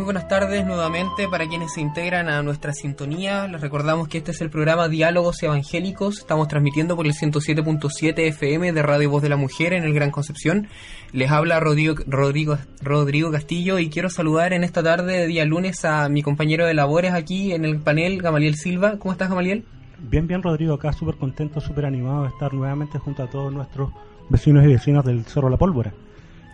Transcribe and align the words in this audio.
Muy 0.00 0.06
buenas 0.06 0.28
tardes 0.28 0.64
nuevamente 0.64 1.28
para 1.28 1.46
quienes 1.46 1.74
se 1.74 1.82
integran 1.82 2.30
a 2.30 2.42
nuestra 2.42 2.72
sintonía. 2.72 3.46
Les 3.48 3.60
recordamos 3.60 4.08
que 4.08 4.16
este 4.16 4.30
es 4.30 4.40
el 4.40 4.48
programa 4.48 4.88
Diálogos 4.88 5.42
Evangélicos. 5.42 6.20
Estamos 6.20 6.48
transmitiendo 6.48 6.96
por 6.96 7.04
el 7.04 7.12
107.7 7.12 8.18
FM 8.28 8.72
de 8.72 8.82
Radio 8.82 9.10
Voz 9.10 9.22
de 9.22 9.28
la 9.28 9.36
Mujer 9.36 9.74
en 9.74 9.84
el 9.84 9.92
Gran 9.92 10.10
Concepción. 10.10 10.68
Les 11.12 11.30
habla 11.30 11.60
Rodrigo, 11.60 11.96
Rodrigo, 12.06 12.56
Rodrigo 12.80 13.30
Castillo 13.30 13.78
y 13.78 13.90
quiero 13.90 14.08
saludar 14.08 14.54
en 14.54 14.64
esta 14.64 14.82
tarde 14.82 15.18
de 15.18 15.26
día 15.26 15.44
lunes 15.44 15.84
a 15.84 16.08
mi 16.08 16.22
compañero 16.22 16.64
de 16.64 16.72
labores 16.72 17.12
aquí 17.12 17.52
en 17.52 17.66
el 17.66 17.78
panel, 17.78 18.22
Gamaliel 18.22 18.54
Silva. 18.54 18.96
¿Cómo 18.98 19.12
estás, 19.12 19.28
Gamaliel? 19.28 19.66
Bien, 19.98 20.26
bien, 20.26 20.42
Rodrigo, 20.42 20.72
acá 20.72 20.94
súper 20.94 21.16
contento, 21.16 21.60
súper 21.60 21.84
animado 21.84 22.22
de 22.22 22.30
estar 22.30 22.54
nuevamente 22.54 22.98
junto 22.98 23.22
a 23.22 23.28
todos 23.28 23.52
nuestros 23.52 23.90
vecinos 24.30 24.64
y 24.64 24.68
vecinas 24.68 25.04
del 25.04 25.26
Cerro 25.26 25.50
La 25.50 25.58
Pólvora. 25.58 25.92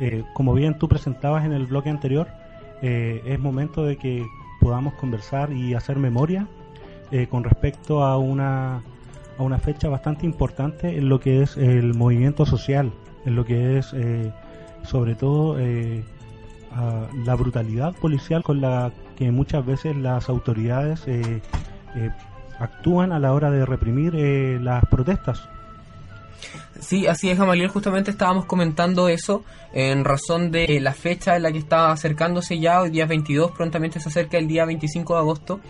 Eh, 0.01 0.25
como 0.35 0.53
bien 0.53 0.77
tú 0.79 0.89
presentabas 0.89 1.45
en 1.45 1.53
el 1.53 1.67
bloque 1.67 1.91
anterior, 1.91 2.27
eh, 2.83 3.23
es 3.25 3.41
momento 3.41 3.85
de 3.85 3.97
que 3.97 4.27
podamos 4.61 4.95
conversar 4.95 5.53
y 5.53 5.75
hacer 5.75 5.97
memoria 5.97 6.47
eh, 7.11 7.27
con 7.29 7.45
respecto 7.45 8.03
a 8.03 8.19
una, 8.19 8.83
a 9.39 9.43
una 9.43 9.59
fecha 9.59 9.89
bastante 9.89 10.27
importante 10.27 10.97
en 10.99 11.09
lo 11.09 11.21
que 11.21 11.43
es 11.43 11.57
el 11.57 11.95
movimiento 11.95 12.47
social, 12.47 12.93
en 13.25 13.37
lo 13.37 13.45
que 13.45 13.79
es 13.79 13.93
eh, 13.95 14.33
sobre 14.83 15.15
todo 15.15 15.57
la 17.25 17.35
brutalidad 17.35 17.95
policial 17.95 18.43
con 18.43 18.61
la 18.61 18.93
que 19.17 19.31
muchas 19.31 19.65
veces 19.65 19.97
las 19.97 20.29
autoridades 20.29 21.07
actúan 22.59 23.13
a 23.13 23.19
la 23.19 23.33
hora 23.33 23.51
de 23.51 23.65
reprimir 23.65 24.15
las 24.61 24.85
protestas. 24.87 25.49
Sí, 26.81 27.07
así 27.07 27.31
es, 27.31 27.39
Gamaliel. 27.39 27.69
Justamente 27.69 28.11
estábamos 28.11 28.45
comentando 28.45 29.09
eso 29.09 29.45
en 29.73 30.05
razón 30.05 30.51
de 30.51 30.79
la 30.81 30.93
fecha 30.93 31.37
en 31.37 31.43
la 31.43 31.53
que 31.53 31.59
está 31.59 31.91
acercándose 31.91 32.59
ya, 32.59 32.81
hoy 32.81 32.91
día 32.91 33.07
22, 33.07 33.51
prontamente 33.53 33.99
se 34.01 34.09
acerca 34.09 34.39
el 34.39 34.47
día 34.47 34.65
25 34.65 35.15
de 35.15 35.19
agosto, 35.21 35.61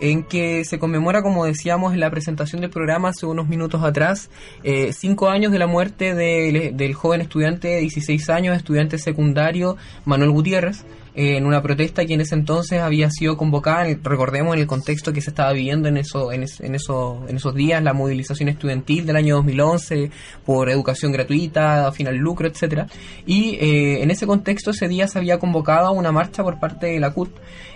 en 0.00 0.22
que 0.24 0.64
se 0.64 0.78
conmemora, 0.78 1.22
como 1.22 1.44
decíamos 1.44 1.92
en 1.92 2.00
la 2.00 2.10
presentación 2.10 2.60
del 2.60 2.70
programa 2.70 3.08
hace 3.08 3.26
unos 3.26 3.48
minutos 3.48 3.82
atrás, 3.82 4.30
eh, 4.62 4.92
cinco 4.92 5.28
años 5.28 5.50
de 5.50 5.58
la 5.58 5.66
muerte 5.66 6.14
de- 6.14 6.70
del 6.74 6.94
joven 6.94 7.20
estudiante 7.20 7.68
de 7.68 7.80
16 7.80 8.28
años, 8.30 8.56
estudiante 8.56 8.98
secundario 8.98 9.76
Manuel 10.04 10.30
Gutiérrez, 10.30 10.84
eh, 11.18 11.36
en 11.36 11.46
una 11.46 11.60
protesta 11.62 12.06
que 12.06 12.14
en 12.14 12.20
ese 12.20 12.34
entonces 12.36 12.80
había 12.80 13.10
sido 13.10 13.36
convocada, 13.36 13.84
recordemos 14.02 14.54
en 14.54 14.60
el 14.60 14.66
contexto 14.66 15.12
que 15.12 15.20
se 15.20 15.30
estaba 15.30 15.52
viviendo 15.52 15.88
en 15.88 15.96
eso, 15.96 16.30
en, 16.32 16.44
es- 16.44 16.60
en 16.60 16.74
eso, 16.76 17.24
en 17.28 17.36
esos 17.36 17.54
días, 17.54 17.82
la 17.82 17.92
movilización 17.92 18.48
estudiantil 18.48 19.04
del 19.04 19.16
año 19.16 19.36
2011 19.36 20.10
por 20.46 20.70
educación 20.70 21.10
gratuita, 21.12 21.90
final 21.92 22.16
lucro, 22.16 22.46
etcétera. 22.46 22.86
Y 23.26 23.56
eh, 23.60 24.02
en 24.02 24.10
ese 24.10 24.26
contexto 24.26 24.70
ese 24.70 24.86
día 24.88 25.08
se 25.08 25.18
había 25.18 25.38
convocado 25.38 25.88
a 25.88 25.90
una 25.90 26.12
marcha 26.12 26.42
por 26.42 26.58
parte 26.60 26.86
de 26.86 27.00
la 27.00 27.10
CUT 27.12 27.30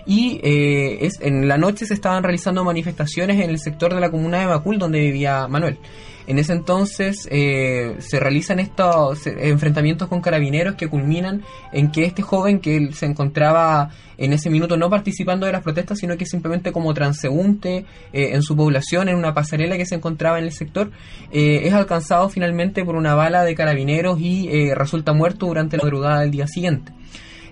y 0.06 0.40
eh, 0.42 0.98
es, 1.06 1.20
en 1.20 1.48
la 1.48 1.58
noche 1.58 1.86
se 1.86 1.94
estaban 1.94 2.22
realizando 2.22 2.64
manifestaciones 2.64 3.40
en 3.40 3.50
el 3.50 3.58
sector 3.58 3.94
de 3.94 4.00
la 4.00 4.10
comuna 4.10 4.38
de 4.40 4.46
Macul 4.46 4.78
donde 4.78 5.00
vivía 5.00 5.46
Manuel. 5.48 5.78
En 6.26 6.38
ese 6.38 6.52
entonces 6.52 7.28
eh, 7.30 7.96
se 7.98 8.20
realizan 8.20 8.60
estos 8.60 9.26
eh, 9.26 9.48
enfrentamientos 9.48 10.08
con 10.08 10.20
carabineros 10.20 10.76
que 10.76 10.88
culminan 10.88 11.42
en 11.72 11.90
que 11.90 12.04
este 12.04 12.22
joven 12.22 12.60
que 12.60 12.92
se 12.92 13.06
encontraba 13.06 13.90
en 14.18 14.32
ese 14.32 14.50
minuto 14.50 14.76
no 14.76 14.88
participando 14.88 15.46
de 15.46 15.52
las 15.52 15.62
protestas, 15.62 15.98
sino 15.98 16.16
que 16.16 16.26
simplemente 16.26 16.70
como 16.70 16.94
transeúnte 16.94 17.86
eh, 18.12 18.30
en 18.32 18.42
su 18.42 18.56
población, 18.56 19.08
en 19.08 19.16
una 19.16 19.34
pasarela 19.34 19.76
que 19.76 19.86
se 19.86 19.96
encontraba 19.96 20.38
en 20.38 20.44
el 20.44 20.52
sector, 20.52 20.92
eh, 21.32 21.62
es 21.64 21.72
alcanzado 21.72 22.28
finalmente 22.28 22.84
por 22.84 22.94
una 22.94 23.14
bala 23.14 23.42
de 23.44 23.54
carabineros 23.54 24.20
y 24.20 24.72
resulta 24.74 25.12
muerto 25.12 25.46
durante 25.46 25.76
la 25.76 25.84
madrugada 25.84 26.20
del 26.20 26.30
día 26.30 26.46
siguiente. 26.46 26.92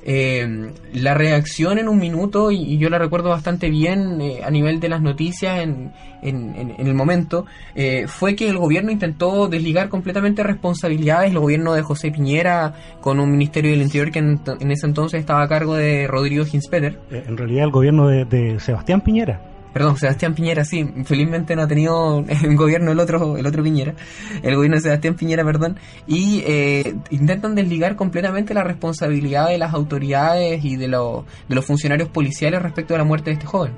Eh, 0.03 0.71
la 0.95 1.15
reacción 1.15 1.79
en 1.79 1.89
un 1.89 1.99
minuto, 1.99 2.51
y, 2.51 2.79
yo 2.79 2.89
la 2.89 2.99
recuerdo 2.99 3.29
bastante 3.29 3.69
bien 3.71 4.21
eh, 4.21 4.41
a 4.45 4.51
nivel 4.51 4.81
de 4.81 4.89
las 4.89 5.03
noticias 5.03 5.59
en, 5.61 5.93
en- 6.23 6.55
en- 6.57 6.87
el 6.87 6.95
momento, 6.95 7.45
eh, 7.75 8.05
fue 8.07 8.35
que 8.35 8.49
el 8.49 8.57
gobierno 8.59 8.91
intentó 8.91 9.49
desligar 9.49 9.89
completamente 9.89 10.43
responsabilidades, 10.43 11.31
el 11.33 11.39
gobierno 11.39 11.75
de 11.75 11.83
José 11.83 12.11
Piñera 12.11 12.73
con 13.01 13.21
un 13.21 13.31
Ministerio 13.31 13.71
del 13.73 13.83
Interior 13.83 14.11
que 14.11 14.19
en, 14.21 14.41
ese 14.71 14.87
entonces 14.87 15.21
estaba 15.21 15.43
a 15.43 15.49
cargo 15.49 15.75
de 15.75 16.07
Rodrigo 16.07 16.45
Ginspeter, 16.45 16.99
Eh, 17.11 17.25
en 17.27 17.37
realidad 17.37 17.65
el 17.65 17.71
gobierno 17.71 18.09
de 18.09 18.59
Sebastián 18.61 19.03
Piñera. 19.03 19.41
Perdón, 19.73 19.97
Sebastián 19.97 20.35
Piñera, 20.35 20.65
sí, 20.65 20.85
felizmente 21.05 21.55
no 21.55 21.63
ha 21.63 21.69
tenido 21.69 22.25
el 22.29 22.57
gobierno 22.57 22.91
el 22.91 22.99
otro, 22.99 23.37
el 23.37 23.47
otro 23.47 23.63
Piñera, 23.63 23.95
el 24.43 24.57
gobierno 24.57 24.77
de 24.77 24.83
Sebastián 24.83 25.15
Piñera, 25.15 25.45
perdón, 25.45 25.79
y 26.07 26.43
eh, 26.47 26.97
intentan 27.11 27.55
desligar 27.55 27.97
completamente 27.97 28.53
la 28.53 28.65
responsabilidad 28.65 29.49
de 29.49 29.59
las 29.59 29.73
autoridades 29.73 30.65
y 30.65 30.77
de, 30.77 30.89
los 30.89 31.25
de 31.49 31.55
los 31.55 31.65
funcionarios 31.65 32.09
policiales 32.09 32.61
respecto 32.63 32.95
a 32.95 32.99
la 32.99 33.05
muerte 33.05 33.31
de 33.31 33.35
este 33.35 33.47
joven. 33.47 33.73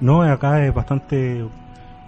No, 0.00 0.22
acá 0.22 0.64
es 0.64 0.72
bastante, 0.72 1.44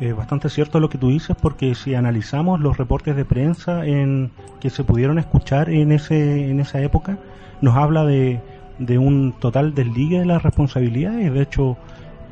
eh, 0.01 0.13
bastante 0.13 0.49
cierto 0.49 0.79
lo 0.79 0.89
que 0.89 0.99
tú 0.99 1.09
dices, 1.09 1.37
porque 1.41 1.75
si 1.75 1.95
analizamos 1.95 2.61
los 2.61 2.77
reportes 2.77 3.17
de 3.17 3.25
prensa 3.25 3.85
en, 3.85 4.31
que 4.61 4.71
se 4.71 4.85
pudieron 4.85 5.19
escuchar 5.19 5.71
en, 5.71 5.93
ese, 5.93 6.49
en 6.49 6.61
esa 6.61 6.81
época, 6.81 7.19
nos 7.61 7.77
habla 7.77 8.05
de, 8.05 8.41
de 8.79 8.99
un 8.99 9.33
total 9.39 9.75
desligue 9.75 10.21
de 10.21 10.27
las 10.27 10.43
responsabilidades. 10.43 11.33
De 11.33 11.43
hecho, 11.43 11.77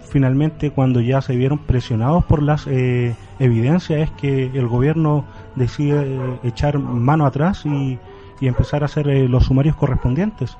finalmente 0.09 0.70
cuando 0.70 1.00
ya 1.00 1.20
se 1.20 1.37
vieron 1.37 1.59
presionados 1.59 2.25
por 2.25 2.42
las 2.42 2.66
eh, 2.66 3.15
evidencias 3.38 4.00
es 4.00 4.10
que 4.12 4.47
el 4.47 4.69
gobierno 4.69 5.25
decide 5.54 6.03
eh, 6.03 6.38
echar 6.44 6.78
mano 6.78 7.26
atrás 7.26 7.65
y, 7.66 7.98
y 8.41 8.47
empezar 8.47 8.82
a 8.82 8.87
hacer 8.87 9.09
eh, 9.09 9.28
los 9.28 9.44
sumarios 9.47 9.76
correspondientes. 9.76 10.56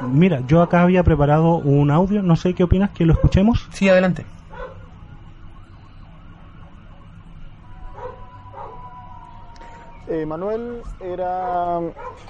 Mira, 0.00 0.42
yo 0.46 0.62
acá 0.62 0.82
había 0.82 1.02
preparado 1.02 1.56
un 1.56 1.90
audio, 1.90 2.22
no 2.22 2.36
sé 2.36 2.54
qué 2.54 2.64
opinas, 2.64 2.90
que 2.90 3.06
lo 3.06 3.14
escuchemos. 3.14 3.66
Sí, 3.72 3.88
adelante. 3.88 4.26
Eh, 10.08 10.24
Manuel 10.24 10.82
era, 11.00 11.80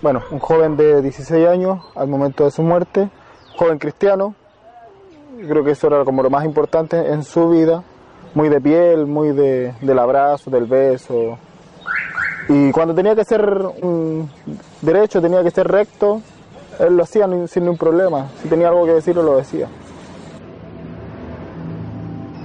bueno, 0.01 0.23
un 0.31 0.39
joven 0.39 0.77
de 0.77 1.03
16 1.03 1.47
años 1.47 1.81
al 1.95 2.09
momento 2.09 2.45
de 2.45 2.51
su 2.51 2.63
muerte, 2.63 3.11
joven 3.57 3.79
cristiano. 3.79 4.35
Creo 5.37 5.63
que 5.63 5.73
eso 5.73 5.89
era 5.89 6.05
como 6.05 6.23
lo 6.23 6.31
más 6.31 6.45
importante 6.47 6.97
en 7.13 7.23
su 7.23 7.51
vida, 7.51 7.83
muy 8.35 8.49
de 8.49 8.59
piel, 8.61 9.07
muy 9.07 9.33
de, 9.33 9.75
del 9.83 9.99
abrazo, 9.99 10.51
del 10.51 10.65
beso. 10.65 11.37
Y 12.49 12.71
cuando 12.71 12.95
tenía 12.95 13.15
que 13.15 13.25
ser 13.25 13.45
un 13.83 14.31
derecho, 14.81 15.21
tenía 15.21 15.43
que 15.43 15.51
ser 15.51 15.69
recto, 15.69 16.23
él 16.79 16.97
lo 16.97 17.03
hacía 17.03 17.27
sin 17.49 17.65
ningún 17.65 17.77
problema. 17.77 18.29
Si 18.41 18.49
tenía 18.49 18.69
algo 18.69 18.87
que 18.87 18.93
decirlo, 18.93 19.23
lo 19.23 19.37
decía. 19.37 19.69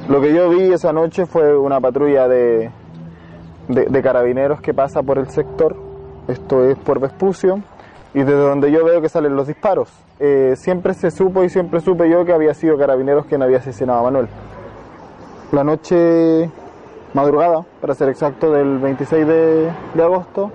Lo 0.09 0.19
que 0.19 0.33
yo 0.33 0.49
vi 0.49 0.73
esa 0.73 0.91
noche 0.91 1.25
fue 1.25 1.57
una 1.57 1.79
patrulla 1.79 2.27
de, 2.27 2.71
de, 3.69 3.85
de 3.85 4.01
carabineros 4.01 4.59
que 4.59 4.73
pasa 4.73 5.01
por 5.01 5.17
el 5.17 5.29
sector, 5.29 5.77
esto 6.27 6.65
es 6.65 6.77
por 6.79 6.99
Vespucio, 6.99 7.61
y 8.13 8.19
desde 8.19 8.33
donde 8.33 8.71
yo 8.71 8.83
veo 8.83 9.01
que 9.01 9.09
salen 9.09 9.35
los 9.35 9.47
disparos. 9.47 9.89
Eh, 10.19 10.53
siempre 10.57 10.93
se 10.93 11.11
supo 11.11 11.43
y 11.43 11.49
siempre 11.49 11.79
supe 11.79 12.09
yo 12.09 12.25
que 12.25 12.33
había 12.33 12.53
sido 12.53 12.77
carabineros 12.77 13.25
quien 13.25 13.41
había 13.41 13.57
asesinado 13.57 13.99
a 13.99 14.03
Manuel. 14.03 14.27
La 15.51 15.63
noche 15.63 16.49
madrugada, 17.13 17.65
para 17.79 17.95
ser 17.95 18.09
exacto, 18.09 18.51
del 18.51 18.79
26 18.79 19.27
de, 19.27 19.71
agosto, 20.01 20.51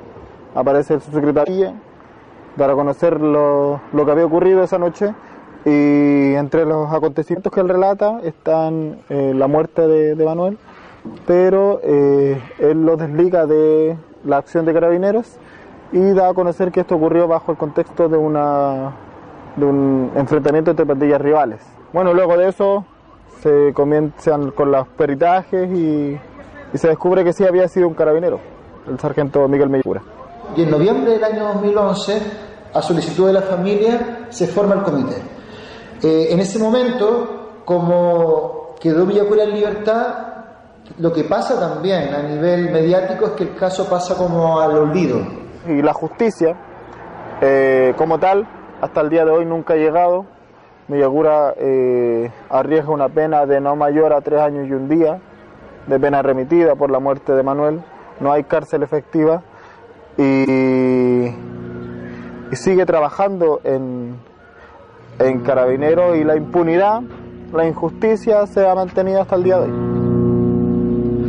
aparece 0.54 0.94
el 0.94 1.00
subsecretario 1.00 1.74
para 2.56 2.74
conocer 2.74 3.20
lo, 3.20 3.80
lo 3.92 4.06
que 4.06 4.10
había 4.10 4.24
ocurrido 4.24 4.62
esa 4.62 4.78
noche 4.78 5.12
y 5.66 6.34
entre 6.34 6.64
los 6.64 6.92
acontecimientos 6.92 7.52
que 7.52 7.60
él 7.60 7.68
relata 7.68 8.20
están 8.22 9.00
eh, 9.10 9.32
la 9.34 9.48
muerte 9.48 9.86
de, 9.86 10.14
de 10.14 10.24
Manuel, 10.24 10.58
pero 11.26 11.80
eh, 11.82 12.40
él 12.58 12.86
lo 12.86 12.96
desliga 12.96 13.46
de 13.46 13.96
la 14.24 14.38
acción 14.38 14.64
de 14.64 14.72
carabineros 14.72 15.38
y 15.92 16.12
da 16.12 16.28
a 16.28 16.34
conocer 16.34 16.72
que 16.72 16.80
esto 16.80 16.96
ocurrió 16.96 17.28
bajo 17.28 17.52
el 17.52 17.58
contexto 17.58 18.08
de 18.08 18.16
una 18.16 18.92
de 19.56 19.64
un 19.64 20.10
enfrentamiento 20.14 20.70
entre 20.70 20.84
pandillas 20.84 21.20
rivales. 21.20 21.60
Bueno, 21.92 22.12
luego 22.12 22.36
de 22.36 22.48
eso 22.48 22.84
se 23.40 23.72
comienzan 23.72 24.50
con 24.50 24.70
los 24.70 24.86
peritajes 24.88 25.70
y, 25.70 26.18
y 26.72 26.78
se 26.78 26.88
descubre 26.88 27.24
que 27.24 27.32
sí 27.32 27.44
había 27.44 27.66
sido 27.68 27.88
un 27.88 27.94
carabinero, 27.94 28.38
el 28.86 28.98
sargento 28.98 29.48
Miguel 29.48 29.70
Mellura. 29.70 30.02
Y 30.54 30.62
en 30.62 30.70
noviembre 30.70 31.12
del 31.12 31.24
año 31.24 31.44
2011, 31.54 32.22
a 32.74 32.82
solicitud 32.82 33.26
de 33.28 33.32
la 33.32 33.42
familia, 33.42 34.26
se 34.28 34.46
forma 34.46 34.74
el 34.74 34.82
comité. 34.82 35.16
Eh, 36.02 36.28
en 36.30 36.40
ese 36.40 36.58
momento, 36.58 37.60
como 37.64 38.74
quedó 38.80 39.06
Villacura 39.06 39.44
en 39.44 39.54
libertad, 39.54 40.26
Lo 40.98 41.12
que 41.12 41.24
pasa 41.24 41.58
también 41.58 42.14
a 42.14 42.22
nivel 42.22 42.70
mediático 42.70 43.26
es 43.26 43.32
que 43.32 43.42
el 43.44 43.54
caso 43.56 43.88
pasa 43.88 44.14
como 44.14 44.60
al 44.60 44.76
olvido. 44.76 45.18
Y 45.68 45.82
la 45.82 45.92
justicia, 45.92 46.56
eh, 47.40 47.94
como 47.96 48.18
tal, 48.18 48.46
hasta 48.80 49.00
el 49.00 49.10
día 49.10 49.24
de 49.24 49.30
hoy 49.30 49.44
nunca 49.44 49.74
ha 49.74 49.76
llegado. 49.76 50.26
Villagura 50.88 51.54
eh, 51.56 52.30
arriesga 52.48 52.90
una 52.90 53.08
pena 53.08 53.44
de 53.46 53.60
no 53.60 53.74
mayor 53.74 54.12
a 54.12 54.20
tres 54.20 54.40
años 54.40 54.68
y 54.68 54.72
un 54.72 54.88
día, 54.88 55.18
de 55.86 55.98
pena 55.98 56.22
remitida 56.22 56.76
por 56.76 56.90
la 56.90 57.00
muerte 57.00 57.32
de 57.32 57.42
Manuel. 57.42 57.82
No 58.20 58.32
hay 58.32 58.44
cárcel 58.44 58.82
efectiva 58.82 59.42
y, 60.16 61.26
y 61.26 62.56
sigue 62.56 62.86
trabajando 62.86 63.60
en, 63.64 64.16
en 65.18 65.40
Carabineros 65.40 66.16
y 66.16 66.24
la 66.24 66.36
impunidad, 66.36 67.02
la 67.52 67.66
injusticia 67.66 68.46
se 68.46 68.66
ha 68.66 68.74
mantenido 68.74 69.20
hasta 69.20 69.36
el 69.36 69.42
día 69.42 69.58
de 69.58 69.64
hoy. 69.64 70.05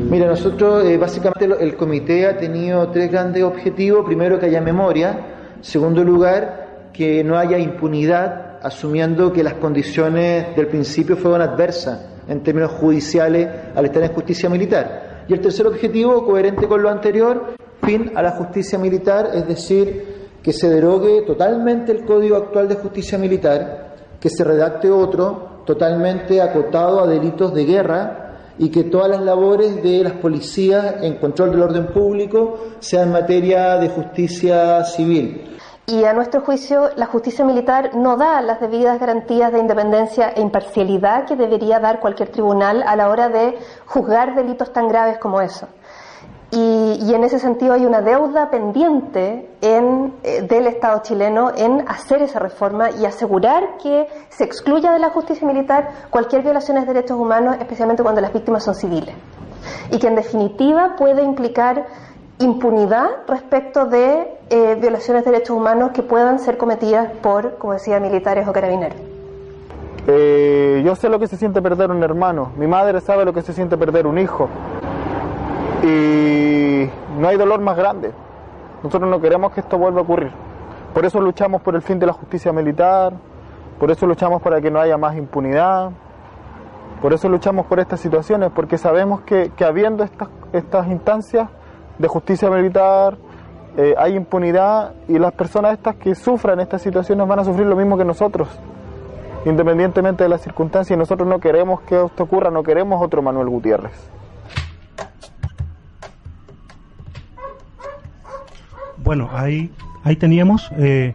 Mira, 0.09 0.25
nosotros 0.25 0.85
eh, 0.85 0.95
básicamente 0.95 1.49
el 1.59 1.75
comité 1.75 2.27
ha 2.27 2.37
tenido 2.37 2.89
tres 2.91 3.11
grandes 3.11 3.43
objetivos. 3.43 4.05
Primero, 4.05 4.39
que 4.39 4.45
haya 4.45 4.61
memoria. 4.61 5.57
Segundo 5.59 6.01
lugar, 6.01 6.91
que 6.93 7.25
no 7.25 7.37
haya 7.37 7.57
impunidad, 7.57 8.59
asumiendo 8.63 9.33
que 9.33 9.43
las 9.43 9.55
condiciones 9.55 10.55
del 10.55 10.67
principio 10.67 11.17
fueron 11.17 11.41
adversas 11.41 12.05
en 12.25 12.41
términos 12.41 12.71
judiciales 12.71 13.49
al 13.75 13.83
estar 13.83 14.01
en 14.01 14.13
justicia 14.13 14.49
militar. 14.49 15.25
Y 15.27 15.33
el 15.33 15.41
tercer 15.41 15.67
objetivo, 15.67 16.25
coherente 16.25 16.69
con 16.69 16.81
lo 16.81 16.89
anterior, 16.89 17.55
fin 17.83 18.13
a 18.15 18.21
la 18.21 18.31
justicia 18.31 18.79
militar, 18.79 19.31
es 19.33 19.45
decir, 19.45 20.29
que 20.41 20.53
se 20.53 20.69
derogue 20.69 21.23
totalmente 21.23 21.91
el 21.91 22.05
código 22.05 22.37
actual 22.37 22.69
de 22.69 22.75
justicia 22.75 23.17
militar, 23.17 23.95
que 24.21 24.29
se 24.29 24.45
redacte 24.45 24.89
otro 24.89 25.63
totalmente 25.65 26.41
acotado 26.41 27.01
a 27.01 27.07
delitos 27.07 27.53
de 27.53 27.65
guerra 27.65 28.26
y 28.59 28.69
que 28.69 28.83
todas 28.83 29.09
las 29.09 29.21
labores 29.21 29.81
de 29.83 30.03
las 30.03 30.13
policías 30.13 30.95
en 31.01 31.15
control 31.17 31.51
del 31.51 31.61
orden 31.61 31.87
público 31.87 32.57
sean 32.79 33.11
materia 33.11 33.77
de 33.77 33.89
justicia 33.89 34.83
civil. 34.83 35.57
Y 35.89 36.03
a 36.03 36.11
nuestro 36.11 36.41
juicio, 36.41 36.89
la 36.97 37.05
justicia 37.05 37.45
militar 37.45 37.95
no 37.95 38.17
da 38.17 38.41
las 38.41 38.59
debidas 38.59 38.99
garantías 38.99 39.53
de 39.53 39.59
independencia 39.59 40.33
e 40.35 40.41
imparcialidad 40.41 41.25
que 41.25 41.37
debería 41.37 41.79
dar 41.79 42.01
cualquier 42.01 42.27
tribunal 42.27 42.83
a 42.85 42.97
la 42.97 43.07
hora 43.07 43.29
de 43.29 43.57
juzgar 43.85 44.35
delitos 44.35 44.73
tan 44.73 44.89
graves 44.89 45.17
como 45.17 45.39
eso. 45.39 45.69
Y, 46.99 47.13
en 47.13 47.23
ese 47.23 47.37
sentido 47.37 47.73
hay 47.73 47.85
una 47.85 48.01
deuda 48.01 48.49
pendiente 48.49 49.47
en, 49.61 50.13
eh, 50.23 50.41
del 50.41 50.67
Estado 50.67 51.01
chileno 51.03 51.51
en 51.55 51.87
hacer 51.87 52.23
esa 52.23 52.39
reforma 52.39 52.89
y 52.91 53.05
asegurar 53.05 53.77
que 53.81 54.07
se 54.29 54.43
excluya 54.43 54.91
de 54.91 54.99
la 54.99 55.09
justicia 55.09 55.47
militar 55.47 55.89
cualquier 56.09 56.41
violación 56.41 56.79
de 56.79 56.85
derechos 56.85 57.17
humanos, 57.19 57.57
especialmente 57.59 58.01
cuando 58.01 58.21
las 58.21 58.33
víctimas 58.33 58.63
son 58.63 58.73
civiles. 58.73 59.13
Y 59.91 59.99
que 59.99 60.07
en 60.07 60.15
definitiva 60.15 60.95
puede 60.97 61.23
implicar 61.23 61.85
impunidad 62.39 63.09
respecto 63.27 63.85
de 63.85 64.27
eh, 64.49 64.77
violaciones 64.79 65.23
de 65.23 65.31
derechos 65.31 65.55
humanos 65.55 65.91
que 65.93 66.01
puedan 66.03 66.39
ser 66.39 66.57
cometidas 66.57 67.11
por, 67.21 67.57
como 67.57 67.73
decía, 67.73 67.99
militares 67.99 68.47
o 68.47 68.53
carabineros. 68.53 68.97
Eh, 70.09 70.81
yo 70.85 70.95
sé 70.95 71.09
lo 71.09 71.19
que 71.19 71.27
se 71.27 71.35
siente 71.35 71.61
perder 71.61 71.91
un 71.91 72.01
hermano, 72.01 72.53
mi 72.57 72.65
madre 72.65 73.01
sabe 73.01 73.25
lo 73.25 73.33
que 73.33 73.41
se 73.41 73.53
siente 73.53 73.77
perder 73.77 74.07
un 74.07 74.17
hijo. 74.17 74.47
Y 75.83 76.89
no 77.19 77.27
hay 77.27 77.37
dolor 77.37 77.59
más 77.61 77.77
grande. 77.77 78.11
Nosotros 78.83 79.09
no 79.09 79.19
queremos 79.19 79.51
que 79.51 79.61
esto 79.61 79.77
vuelva 79.77 79.99
a 79.99 80.03
ocurrir. 80.03 80.31
Por 80.93 81.05
eso 81.05 81.19
luchamos 81.21 81.61
por 81.61 81.75
el 81.75 81.81
fin 81.81 81.99
de 81.99 82.05
la 82.05 82.13
justicia 82.13 82.51
militar, 82.51 83.13
por 83.79 83.91
eso 83.91 84.07
luchamos 84.07 84.41
para 84.41 84.59
que 84.61 84.71
no 84.71 84.79
haya 84.79 84.97
más 84.97 85.15
impunidad, 85.15 85.91
por 87.01 87.13
eso 87.13 87.29
luchamos 87.29 87.67
por 87.67 87.79
estas 87.79 87.99
situaciones, 87.99 88.51
porque 88.55 88.77
sabemos 88.77 89.21
que, 89.21 89.51
que 89.55 89.65
habiendo 89.65 90.03
estas, 90.03 90.29
estas 90.53 90.87
instancias 90.87 91.49
de 91.99 92.07
justicia 92.07 92.49
militar, 92.49 93.17
eh, 93.77 93.93
hay 93.97 94.15
impunidad 94.15 94.93
y 95.07 95.19
las 95.19 95.33
personas 95.33 95.73
estas 95.73 95.95
que 95.97 96.15
sufran 96.15 96.59
estas 96.59 96.81
situaciones 96.81 97.27
van 97.27 97.39
a 97.39 97.43
sufrir 97.43 97.67
lo 97.67 97.75
mismo 97.75 97.97
que 97.97 98.05
nosotros 98.05 98.47
independientemente 99.45 100.23
de 100.23 100.29
las 100.29 100.41
circunstancias, 100.41 100.95
y 100.95 100.99
nosotros 100.99 101.27
no 101.27 101.39
queremos 101.39 101.81
que 101.81 102.03
esto 102.03 102.23
ocurra, 102.23 102.49
no 102.51 102.63
queremos 102.63 103.01
otro 103.01 103.21
Manuel 103.21 103.49
Gutiérrez. 103.49 103.93
Bueno, 109.07 109.29
ahí, 109.31 109.71
ahí 110.03 110.17
teníamos 110.17 110.69
eh, 110.77 111.13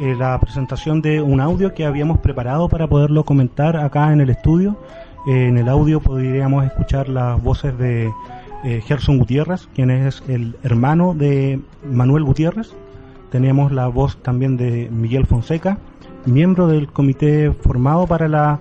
eh, 0.00 0.16
la 0.18 0.36
presentación 0.40 1.00
de 1.00 1.22
un 1.22 1.40
audio 1.40 1.74
que 1.74 1.86
habíamos 1.86 2.18
preparado 2.18 2.68
para 2.68 2.88
poderlo 2.88 3.22
comentar 3.24 3.76
acá 3.76 4.12
en 4.12 4.20
el 4.20 4.30
estudio. 4.30 4.76
Eh, 5.28 5.46
en 5.46 5.56
el 5.56 5.68
audio 5.68 6.00
podríamos 6.00 6.64
escuchar 6.64 7.08
las 7.08 7.40
voces 7.40 7.78
de 7.78 8.10
Gerson 8.84 9.18
Gutiérrez, 9.18 9.68
quien 9.76 9.92
es 9.92 10.24
el 10.26 10.56
hermano 10.64 11.14
de 11.14 11.60
Manuel 11.88 12.24
Gutiérrez. 12.24 12.72
Tenemos 13.30 13.70
la 13.70 13.86
voz 13.86 14.16
también 14.24 14.56
de 14.56 14.90
Miguel 14.90 15.24
Fonseca, 15.24 15.78
miembro 16.26 16.66
del 16.66 16.88
comité 16.88 17.52
formado 17.52 18.08
para 18.08 18.26
la, 18.26 18.58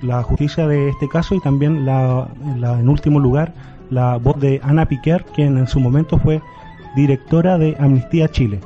la 0.00 0.22
justicia 0.22 0.68
de 0.68 0.90
este 0.90 1.08
caso 1.08 1.34
y 1.34 1.40
también 1.40 1.84
la- 1.86 2.28
en 2.78 2.88
último 2.88 3.18
lugar 3.18 3.52
la 3.90 4.16
voz 4.16 4.38
de 4.38 4.60
Ana 4.62 4.86
Piquer, 4.86 5.24
quien 5.34 5.58
en 5.58 5.66
su 5.66 5.80
momento 5.80 6.18
fue 6.18 6.40
directora 6.96 7.58
de 7.58 7.76
Amnistía 7.78 8.28
Chile. 8.28 8.60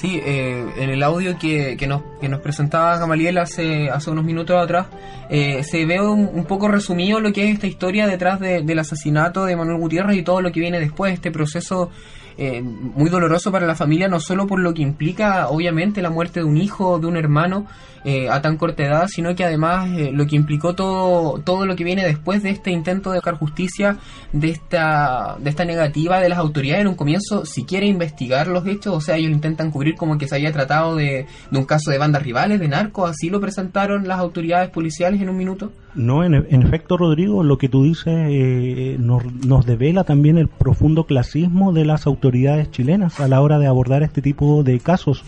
Sí, 0.00 0.20
eh, 0.24 0.64
en 0.78 0.90
el 0.90 1.02
audio 1.04 1.38
que, 1.38 1.76
que, 1.76 1.86
nos, 1.86 2.02
que 2.20 2.28
nos 2.28 2.40
presentaba 2.40 2.96
Gamaliel 2.98 3.38
hace, 3.38 3.88
hace 3.88 4.10
unos 4.10 4.24
minutos 4.24 4.56
atrás, 4.60 4.86
eh, 5.30 5.62
se 5.62 5.84
ve 5.86 6.00
un, 6.00 6.28
un 6.32 6.44
poco 6.44 6.66
resumido 6.66 7.20
lo 7.20 7.32
que 7.32 7.44
es 7.48 7.54
esta 7.54 7.68
historia 7.68 8.06
detrás 8.08 8.40
de- 8.40 8.62
del 8.62 8.78
asesinato 8.80 9.44
de 9.44 9.54
Manuel 9.54 9.78
Gutiérrez 9.78 10.16
y 10.16 10.22
todo 10.22 10.40
lo 10.40 10.50
que 10.50 10.58
viene 10.58 10.80
después, 10.80 11.12
este 11.14 11.30
proceso 11.30 11.90
eh, 12.38 12.62
muy 12.62 13.10
doloroso 13.10 13.52
para 13.52 13.66
la 13.66 13.74
familia, 13.74 14.08
no 14.08 14.20
solo 14.20 14.46
por 14.46 14.60
lo 14.60 14.74
que 14.74 14.82
implica, 14.82 15.48
obviamente, 15.48 16.02
la 16.02 16.10
muerte 16.10 16.40
de 16.40 16.46
un 16.46 16.56
hijo, 16.56 16.98
de 16.98 17.06
un 17.06 17.16
hermano 17.16 17.66
eh, 18.04 18.28
a 18.28 18.42
tan 18.42 18.56
corta 18.56 18.82
edad, 18.82 19.06
sino 19.06 19.36
que 19.36 19.44
además 19.44 19.88
eh, 19.96 20.10
lo 20.12 20.26
que 20.26 20.34
implicó 20.34 20.74
todo, 20.74 21.40
todo 21.40 21.66
lo 21.66 21.76
que 21.76 21.84
viene 21.84 22.04
después 22.04 22.42
de 22.42 22.50
este 22.50 22.72
intento 22.72 23.10
de 23.10 23.18
buscar 23.18 23.36
justicia, 23.36 23.98
de 24.32 24.50
esta, 24.50 25.36
de 25.38 25.48
esta 25.48 25.64
negativa 25.64 26.18
de 26.18 26.28
las 26.28 26.38
autoridades 26.38 26.82
en 26.82 26.88
un 26.88 26.96
comienzo, 26.96 27.44
si 27.44 27.64
quiere 27.64 27.86
investigar 27.86 28.48
los 28.48 28.66
hechos, 28.66 28.96
o 28.96 29.00
sea, 29.00 29.16
ellos 29.16 29.30
intentan 29.30 29.70
cubrir 29.70 29.94
como 29.94 30.18
que 30.18 30.26
se 30.26 30.34
había 30.34 30.52
tratado 30.52 30.96
de, 30.96 31.26
de 31.50 31.58
un 31.58 31.64
caso 31.64 31.92
de 31.92 31.98
bandas 31.98 32.24
rivales, 32.24 32.58
de 32.58 32.66
narcos, 32.66 33.10
así 33.10 33.30
lo 33.30 33.40
presentaron 33.40 34.08
las 34.08 34.18
autoridades 34.18 34.70
policiales 34.70 35.20
en 35.20 35.28
un 35.28 35.36
minuto. 35.36 35.70
No, 35.94 36.24
en, 36.24 36.34
en 36.34 36.62
efecto, 36.62 36.96
Rodrigo, 36.96 37.42
lo 37.42 37.58
que 37.58 37.68
tú 37.68 37.84
dices 37.84 38.06
eh, 38.30 38.96
nos, 38.98 39.22
nos 39.44 39.66
devela 39.66 40.04
también 40.04 40.38
el 40.38 40.48
profundo 40.48 41.04
clasismo 41.04 41.72
de 41.72 41.84
las 41.84 42.06
autoridades 42.06 42.70
chilenas 42.70 43.20
a 43.20 43.28
la 43.28 43.40
hora 43.42 43.58
de 43.58 43.66
abordar 43.66 44.02
este 44.02 44.22
tipo 44.22 44.62
de 44.62 44.80
casos. 44.80 45.22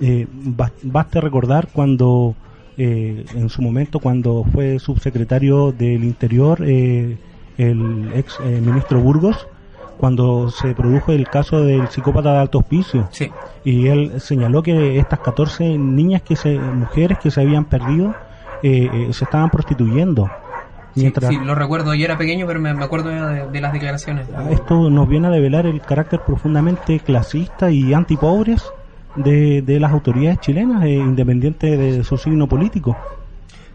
Eh, 0.00 0.26
bas- 0.56 0.72
baste 0.82 1.20
recordar 1.20 1.68
cuando, 1.72 2.34
eh, 2.78 3.26
en 3.34 3.48
su 3.50 3.60
momento, 3.60 3.98
cuando 4.00 4.44
fue 4.52 4.78
subsecretario 4.78 5.70
del 5.72 6.02
Interior, 6.04 6.60
eh, 6.66 7.18
el 7.58 8.10
ex 8.14 8.38
eh, 8.42 8.60
ministro 8.64 9.00
Burgos, 9.00 9.46
cuando 9.98 10.50
se 10.50 10.74
produjo 10.74 11.12
el 11.12 11.28
caso 11.28 11.60
del 11.60 11.88
psicópata 11.88 12.32
de 12.32 12.38
alto 12.38 12.58
hospicio. 12.58 13.06
Sí. 13.12 13.30
Y 13.64 13.86
él 13.88 14.20
señaló 14.20 14.62
que 14.62 14.98
estas 14.98 15.20
14 15.20 15.76
niñas, 15.78 16.22
que 16.22 16.36
se, 16.36 16.58
mujeres 16.58 17.18
que 17.18 17.30
se 17.30 17.42
habían 17.42 17.66
perdido, 17.66 18.14
eh, 18.64 19.08
eh, 19.10 19.12
se 19.12 19.24
estaban 19.24 19.50
prostituyendo. 19.50 20.30
Sí, 20.94 21.00
Mientras 21.02 21.28
sí, 21.28 21.38
lo 21.38 21.54
recuerdo, 21.54 21.94
yo 21.94 22.04
era 22.06 22.16
pequeño, 22.16 22.46
pero 22.46 22.60
me, 22.60 22.72
me 22.72 22.84
acuerdo 22.84 23.10
de, 23.10 23.46
de 23.46 23.60
las 23.60 23.74
declaraciones. 23.74 24.26
esto 24.50 24.88
nos 24.88 25.06
viene 25.06 25.26
a 25.26 25.30
develar 25.30 25.66
el 25.66 25.82
carácter 25.82 26.20
profundamente 26.20 26.98
clasista 27.00 27.70
y 27.70 27.92
antipobres 27.92 28.62
de, 29.16 29.60
de 29.60 29.80
las 29.80 29.92
autoridades 29.92 30.40
chilenas, 30.40 30.82
eh, 30.84 30.90
independiente 30.92 31.76
de 31.76 32.02
su 32.04 32.16
signo 32.16 32.46
político. 32.46 32.96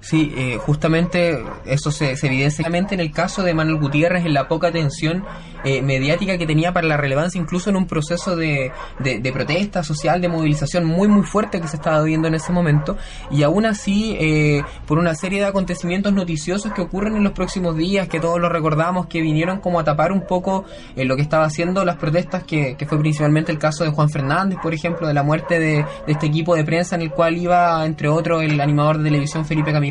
Sí, 0.01 0.33
eh, 0.37 0.57
justamente 0.57 1.43
eso 1.65 1.91
se, 1.91 2.15
se 2.15 2.27
evidencia 2.27 2.65
en 2.65 2.99
el 2.99 3.11
caso 3.11 3.43
de 3.43 3.53
Manuel 3.53 3.79
Gutiérrez, 3.79 4.25
en 4.25 4.33
la 4.33 4.47
poca 4.47 4.67
atención 4.67 5.25
eh, 5.65 5.81
mediática 5.81 6.37
que 6.37 6.47
tenía 6.47 6.71
para 6.71 6.87
la 6.87 6.95
relevancia, 6.95 7.39
incluso 7.39 7.69
en 7.69 7.75
un 7.75 7.85
proceso 7.85 8.35
de, 8.37 8.71
de, 8.99 9.31
protesta 9.33 9.83
social, 9.83 10.21
de 10.21 10.29
movilización 10.29 10.85
muy 10.85 11.09
muy 11.09 11.23
fuerte 11.23 11.59
que 11.59 11.67
se 11.67 11.75
estaba 11.75 12.01
viviendo 12.01 12.29
en 12.29 12.35
ese 12.35 12.53
momento, 12.53 12.97
y 13.29 13.43
aún 13.43 13.65
así, 13.65 14.15
eh, 14.19 14.63
por 14.87 14.99
una 14.99 15.15
serie 15.15 15.39
de 15.39 15.47
acontecimientos 15.47 16.13
noticiosos 16.13 16.71
que 16.71 16.81
ocurren 16.81 17.17
en 17.17 17.23
los 17.23 17.33
próximos 17.33 17.75
días, 17.75 18.07
que 18.07 18.21
todos 18.21 18.39
lo 18.39 18.47
recordamos, 18.47 19.07
que 19.07 19.21
vinieron 19.21 19.59
como 19.59 19.79
a 19.79 19.83
tapar 19.83 20.13
un 20.13 20.25
poco 20.25 20.63
eh, 20.95 21.03
lo 21.03 21.17
que 21.17 21.21
estaba 21.23 21.43
haciendo 21.43 21.83
las 21.83 21.97
protestas, 21.97 22.43
que, 22.43 22.75
que 22.77 22.85
fue 22.85 22.97
principalmente 22.99 23.51
el 23.51 23.59
caso 23.59 23.83
de 23.83 23.89
Juan 23.89 24.09
Fernández, 24.09 24.59
por 24.63 24.73
ejemplo, 24.73 25.07
de 25.07 25.13
la 25.13 25.23
muerte 25.23 25.59
de, 25.59 25.85
de 26.07 26.13
este 26.13 26.27
equipo 26.27 26.55
de 26.55 26.63
prensa 26.63 26.95
en 26.95 27.01
el 27.01 27.11
cual 27.11 27.37
iba, 27.37 27.85
entre 27.85 28.07
otros, 28.07 28.43
el 28.43 28.61
animador 28.61 28.99
de 28.99 29.03
televisión 29.03 29.45
Felipe 29.45 29.73
Camilo 29.73 29.88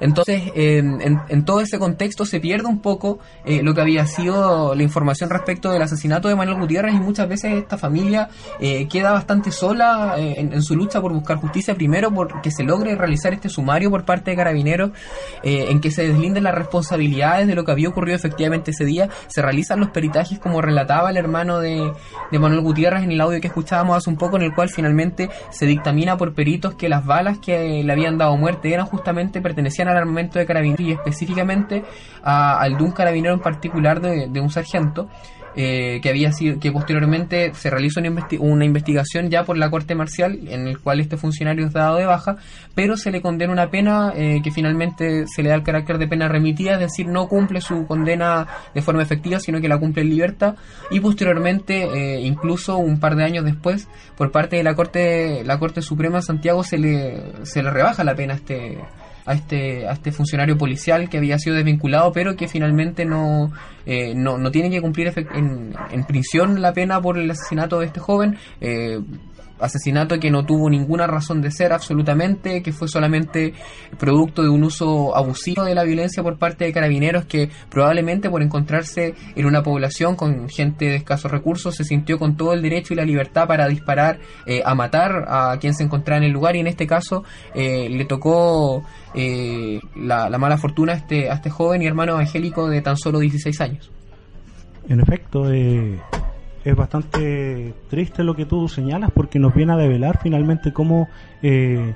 Entonces, 0.00 0.42
en, 0.54 1.20
en 1.28 1.44
todo 1.44 1.60
ese 1.60 1.78
contexto 1.78 2.24
se 2.24 2.40
pierde 2.40 2.66
un 2.66 2.80
poco 2.80 3.18
eh, 3.44 3.62
lo 3.62 3.74
que 3.74 3.80
había 3.80 4.06
sido 4.06 4.74
la 4.74 4.82
información 4.82 5.30
respecto 5.30 5.70
del 5.70 5.82
asesinato 5.82 6.28
de 6.28 6.34
Manuel 6.34 6.60
Gutiérrez 6.60 6.94
y 6.94 6.98
muchas 6.98 7.28
veces 7.28 7.52
esta 7.54 7.78
familia 7.78 8.28
eh, 8.60 8.88
queda 8.88 9.12
bastante 9.12 9.50
sola 9.50 10.14
eh, 10.18 10.34
en, 10.38 10.52
en 10.52 10.62
su 10.62 10.76
lucha 10.76 11.00
por 11.00 11.12
buscar 11.12 11.36
justicia, 11.38 11.74
primero 11.74 12.10
porque 12.12 12.50
se 12.50 12.64
logre 12.64 12.94
realizar 12.94 13.32
este 13.32 13.48
sumario 13.48 13.90
por 13.90 14.04
parte 14.04 14.30
de 14.30 14.36
Carabineros, 14.36 14.90
eh, 15.42 15.66
en 15.70 15.80
que 15.80 15.90
se 15.90 16.06
deslinden 16.08 16.44
las 16.44 16.54
responsabilidades 16.54 17.46
de 17.46 17.54
lo 17.54 17.64
que 17.64 17.72
había 17.72 17.88
ocurrido 17.88 18.16
efectivamente 18.16 18.70
ese 18.70 18.84
día, 18.84 19.08
se 19.28 19.42
realizan 19.42 19.80
los 19.80 19.90
peritajes 19.90 20.38
como 20.38 20.60
relataba 20.60 21.10
el 21.10 21.16
hermano 21.16 21.60
de, 21.60 21.92
de 22.30 22.38
Manuel 22.38 22.62
Gutiérrez 22.62 23.02
en 23.02 23.12
el 23.12 23.20
audio 23.20 23.40
que 23.40 23.48
escuchábamos 23.48 23.96
hace 23.96 24.10
un 24.10 24.16
poco, 24.16 24.36
en 24.36 24.42
el 24.42 24.54
cual 24.54 24.68
finalmente 24.68 25.30
se 25.50 25.66
dictamina 25.66 26.16
por 26.16 26.34
peritos 26.34 26.74
que 26.74 26.88
las 26.88 27.04
balas 27.04 27.38
que 27.38 27.82
le 27.84 27.92
habían 27.92 28.18
dado 28.18 28.36
muerte 28.36 28.72
eran 28.72 28.86
justamente 28.88 29.40
pertenecían 29.40 29.88
al 29.88 29.96
armamento 29.96 30.38
de 30.38 30.46
carabineros 30.46 30.86
y 30.86 30.92
específicamente 30.92 31.84
a- 32.22 32.60
al 32.60 32.76
de 32.76 32.82
un 32.84 32.90
carabinero 32.92 33.34
en 33.34 33.40
particular 33.40 34.00
de, 34.00 34.28
de 34.28 34.40
un 34.40 34.50
sargento 34.50 35.08
eh, 35.60 35.98
que 36.00 36.08
había 36.08 36.30
sido 36.32 36.60
que 36.60 36.70
posteriormente 36.70 37.52
se 37.52 37.68
realizó 37.68 37.98
una, 37.98 38.10
investi- 38.10 38.38
una 38.38 38.64
investigación 38.64 39.28
ya 39.28 39.42
por 39.42 39.58
la 39.58 39.68
corte 39.70 39.96
marcial 39.96 40.38
en 40.48 40.68
el 40.68 40.78
cual 40.78 41.00
este 41.00 41.16
funcionario 41.16 41.66
es 41.66 41.72
dado 41.72 41.96
de 41.96 42.06
baja 42.06 42.36
pero 42.76 42.96
se 42.96 43.10
le 43.10 43.20
condena 43.20 43.52
una 43.52 43.68
pena 43.68 44.12
eh, 44.14 44.40
que 44.44 44.52
finalmente 44.52 45.24
se 45.26 45.42
le 45.42 45.48
da 45.48 45.56
el 45.56 45.64
carácter 45.64 45.98
de 45.98 46.06
pena 46.06 46.28
remitida 46.28 46.74
es 46.74 46.78
decir 46.80 47.08
no 47.08 47.26
cumple 47.26 47.60
su 47.60 47.86
condena 47.88 48.46
de 48.72 48.82
forma 48.82 49.02
efectiva 49.02 49.40
sino 49.40 49.60
que 49.60 49.66
la 49.68 49.78
cumple 49.78 50.02
en 50.02 50.10
libertad 50.10 50.54
y 50.92 51.00
posteriormente 51.00 51.82
eh, 51.82 52.20
incluso 52.20 52.76
un 52.78 53.00
par 53.00 53.16
de 53.16 53.24
años 53.24 53.44
después 53.44 53.88
por 54.16 54.30
parte 54.30 54.54
de 54.56 54.62
la 54.62 54.76
corte 54.76 55.42
la 55.44 55.58
corte 55.58 55.82
suprema 55.82 56.18
de 56.18 56.22
Santiago 56.22 56.62
se 56.62 56.78
le 56.78 57.32
se 57.42 57.64
le 57.64 57.70
rebaja 57.72 58.04
la 58.04 58.14
pena 58.14 58.34
a 58.34 58.36
este 58.36 58.78
a 59.28 59.34
este, 59.34 59.86
a 59.86 59.92
este 59.92 60.10
funcionario 60.10 60.56
policial 60.56 61.10
que 61.10 61.18
había 61.18 61.38
sido 61.38 61.54
desvinculado, 61.54 62.12
pero 62.12 62.34
que 62.34 62.48
finalmente 62.48 63.04
no, 63.04 63.52
eh, 63.84 64.14
no, 64.14 64.38
no 64.38 64.50
tiene 64.50 64.70
que 64.70 64.80
cumplir 64.80 65.12
en, 65.34 65.74
en 65.90 66.04
prisión 66.04 66.62
la 66.62 66.72
pena 66.72 67.00
por 67.02 67.18
el 67.18 67.30
asesinato 67.30 67.78
de 67.78 67.86
este 67.86 68.00
joven. 68.00 68.38
eh, 68.62 69.00
asesinato 69.60 70.18
que 70.18 70.30
no 70.30 70.44
tuvo 70.44 70.70
ninguna 70.70 71.06
razón 71.06 71.40
de 71.40 71.50
ser 71.50 71.72
absolutamente, 71.72 72.62
que 72.62 72.72
fue 72.72 72.88
solamente 72.88 73.54
producto 73.98 74.42
de 74.42 74.48
un 74.48 74.64
uso 74.64 75.16
abusivo 75.16 75.64
de 75.64 75.74
la 75.74 75.84
violencia 75.84 76.22
por 76.22 76.38
parte 76.38 76.64
de 76.64 76.72
carabineros 76.72 77.24
que 77.24 77.50
probablemente 77.68 78.30
por 78.30 78.42
encontrarse 78.42 79.14
en 79.34 79.46
una 79.46 79.62
población 79.62 80.16
con 80.16 80.48
gente 80.48 80.86
de 80.86 80.96
escasos 80.96 81.30
recursos 81.30 81.74
se 81.74 81.84
sintió 81.84 82.18
con 82.18 82.36
todo 82.36 82.52
el 82.52 82.62
derecho 82.62 82.94
y 82.94 82.96
la 82.96 83.04
libertad 83.04 83.46
para 83.46 83.68
disparar 83.68 84.18
eh, 84.46 84.62
a 84.64 84.74
matar 84.74 85.24
a 85.28 85.56
quien 85.60 85.74
se 85.74 85.84
encontraba 85.84 86.18
en 86.18 86.24
el 86.24 86.32
lugar 86.32 86.56
y 86.56 86.60
en 86.60 86.66
este 86.66 86.86
caso 86.86 87.24
eh, 87.54 87.88
le 87.88 88.04
tocó 88.04 88.82
eh, 89.14 89.80
la, 89.96 90.28
la 90.28 90.38
mala 90.38 90.58
fortuna 90.58 90.92
a 90.92 90.96
este, 90.96 91.30
a 91.30 91.34
este 91.34 91.50
joven 91.50 91.82
y 91.82 91.86
hermano 91.86 92.12
evangélico 92.12 92.68
de 92.68 92.82
tan 92.82 92.96
solo 92.96 93.18
16 93.18 93.60
años. 93.60 93.90
En 94.88 95.00
efecto, 95.00 95.52
eh, 95.52 96.00
es 96.64 96.76
bastante 96.76 97.72
triste 97.90 98.22
lo 98.24 98.34
que 98.34 98.44
tú 98.44 98.68
señalas 98.68 99.10
porque 99.12 99.38
nos 99.38 99.54
viene 99.54 99.72
a 99.72 99.76
develar 99.76 100.18
finalmente 100.22 100.72
cómo 100.72 101.08
eh, 101.42 101.94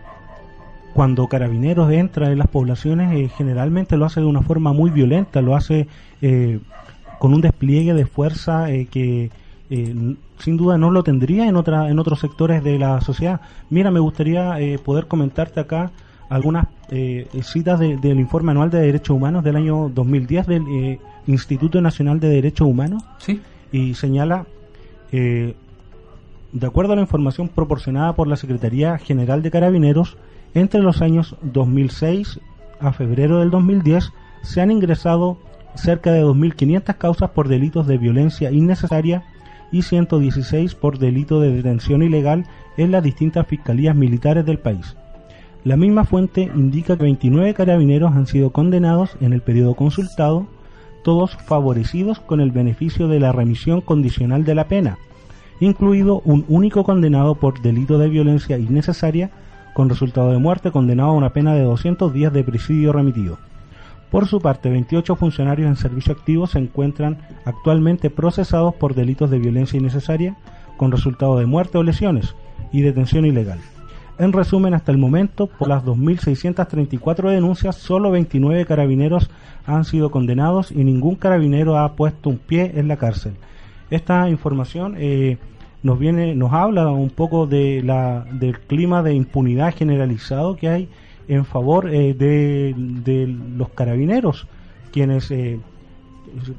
cuando 0.95 1.27
Carabineros 1.27 1.91
entra 1.91 2.31
en 2.31 2.39
las 2.39 2.49
poblaciones 2.49 3.13
eh, 3.17 3.29
generalmente 3.37 3.97
lo 3.97 4.05
hace 4.05 4.21
de 4.21 4.27
una 4.27 4.43
forma 4.43 4.73
muy 4.73 4.91
violenta, 4.91 5.41
lo 5.41 5.57
hace 5.57 5.89
eh, 6.21 6.59
con 7.19 7.33
un 7.35 7.41
despliegue 7.41 7.95
de 7.95 8.05
fuerza 8.07 8.71
eh, 8.71 8.87
que 8.91 9.31
eh, 9.71 10.15
sin 10.39 10.57
duda 10.57 10.77
no 10.77 10.91
lo 10.91 11.03
tendría 11.03 11.49
en 11.49 11.57
otra 11.57 11.89
en 11.89 11.99
otros 11.99 12.21
sectores 12.21 12.63
de 12.63 12.79
la 12.79 13.01
sociedad. 13.01 13.41
Mira, 13.71 13.91
me 13.91 14.01
gustaría 14.01 14.57
poder 14.85 15.07
comentarte 15.07 15.61
acá 15.61 15.91
algunas 16.29 16.67
eh, 16.91 17.27
citas 17.43 17.79
de- 17.79 17.97
del 17.97 18.19
informe 18.21 18.53
anual 18.53 18.71
de 18.71 18.81
derechos 18.81 19.17
humanos 19.17 19.45
del 19.45 19.57
año 19.57 19.89
2010 19.95 20.47
del 20.47 20.99
Instituto 21.27 21.81
Nacional 21.81 22.19
de 22.21 22.29
Derechos 22.29 22.67
Humanos 22.67 23.03
¿Sí? 23.19 23.41
Y 23.73 23.95
señala, 23.95 24.47
eh, 25.11 25.55
de 26.53 26.67
acuerdo 26.67 26.93
a 26.93 26.97
la 26.97 27.03
información 27.03 27.49
proporcionada 27.49 28.15
por 28.15 28.29
la 28.29 28.37
Secretaría 28.37 28.99
General 28.99 29.43
de 29.43 29.51
Carabineros, 29.51 30.17
entre 30.55 30.83
los 30.83 31.01
años 31.01 31.37
2006 31.43 32.41
a 32.79 32.93
febrero 32.93 33.39
del 33.41 33.51
2010 33.51 34.13
se 34.43 34.61
han 34.61 34.71
ingresado 34.71 35.39
cerca 35.75 36.13
de 36.13 36.23
2.500 36.23 36.97
causas 36.99 37.31
por 37.31 37.49
delitos 37.49 37.87
de 37.87 37.97
violencia 37.97 38.51
innecesaria 38.51 39.25
y 39.71 39.83
116 39.83 40.75
por 40.75 40.99
delito 40.99 41.41
de 41.41 41.53
detención 41.53 42.03
ilegal 42.03 42.45
en 42.77 42.91
las 42.91 43.03
distintas 43.03 43.47
fiscalías 43.47 43.97
militares 43.97 44.45
del 44.45 44.59
país. 44.59 44.97
La 45.65 45.77
misma 45.77 46.05
fuente 46.05 46.51
indica 46.55 46.97
que 46.97 47.05
29 47.05 47.55
carabineros 47.55 48.13
han 48.13 48.27
sido 48.27 48.51
condenados 48.51 49.17
en 49.21 49.33
el 49.33 49.41
periodo 49.41 49.75
consultado, 49.75 50.47
todos 51.03 51.37
favorecidos 51.37 52.21
con 52.21 52.41
el 52.41 52.51
beneficio 52.51 53.09
de 53.09 53.21
la 53.21 53.33
remisión 53.33 53.81
condicional 53.81 54.45
de 54.45 54.55
la 54.55 54.69
pena, 54.69 54.99
incluido 55.61 56.21
un 56.25 56.45
único 56.49 56.85
condenado 56.85 57.35
por 57.35 57.61
delito 57.61 57.99
de 57.99 58.09
violencia 58.09 58.59
innecesaria 58.59 59.31
con 59.75 59.89
resultado 59.89 60.31
de 60.33 60.39
muerte 60.39 60.71
condenado 60.71 61.11
a 61.11 61.15
una 61.15 61.31
pena 61.31 61.55
de 61.55 61.63
200 61.63 62.13
días 62.13 62.33
de 62.33 62.45
presidio 62.45 62.93
remitido. 62.93 63.39
Por 64.11 64.27
su 64.27 64.41
parte, 64.41 64.69
28 64.69 65.17
funcionarios 65.17 65.69
en 65.69 65.77
servicio 65.77 66.13
activo 66.13 66.47
se 66.47 66.59
encuentran 66.59 67.19
actualmente 67.47 68.11
procesados 68.11 68.75
por 68.75 68.95
delitos 68.95 69.31
de 69.31 69.39
violencia 69.39 69.79
innecesaria 69.79 70.37
con 70.77 70.93
resultado 70.93 71.39
de 71.39 71.47
muerte 71.47 71.79
o 71.79 71.83
lesiones 71.83 72.35
y 72.73 72.83
detención 72.83 73.25
ilegal. 73.25 73.59
En 74.19 74.33
resumen, 74.33 74.75
hasta 74.75 74.93
el 74.93 74.99
momento, 74.99 75.47
por 75.47 75.69
las 75.69 75.85
2.634 75.85 77.31
denuncias, 77.31 77.77
solo 77.77 78.11
29 78.11 78.67
carabineros 78.67 79.31
han 79.67 79.85
sido 79.85 80.11
condenados 80.11 80.71
y 80.71 80.85
ningún 80.85 81.15
carabinero 81.17 81.79
ha 81.79 81.95
puesto 81.95 82.29
un 82.31 82.39
pie 82.39 82.73
en 82.75 82.89
la 82.89 82.97
cárcel. 82.97 83.33
Esta 83.91 84.29
información 84.29 84.97
eh, 84.99 85.39
nos 85.83 85.99
viene, 85.99 86.35
nos 86.35 86.53
habla 86.53 86.89
un 86.91 87.11
poco 87.11 87.47
de 87.47 87.83
la, 87.83 88.25
del 88.33 88.61
clima 88.61 89.03
de 89.03 89.15
impunidad 89.15 89.75
generalizado 89.75 90.57
que 90.57 90.69
hay 90.69 90.89
en 91.29 91.45
favor 91.45 91.89
eh, 91.93 92.15
de, 92.15 92.75
los 93.57 93.71
carabineros, 93.71 94.47
quienes 94.93 95.31
eh, 95.31 95.59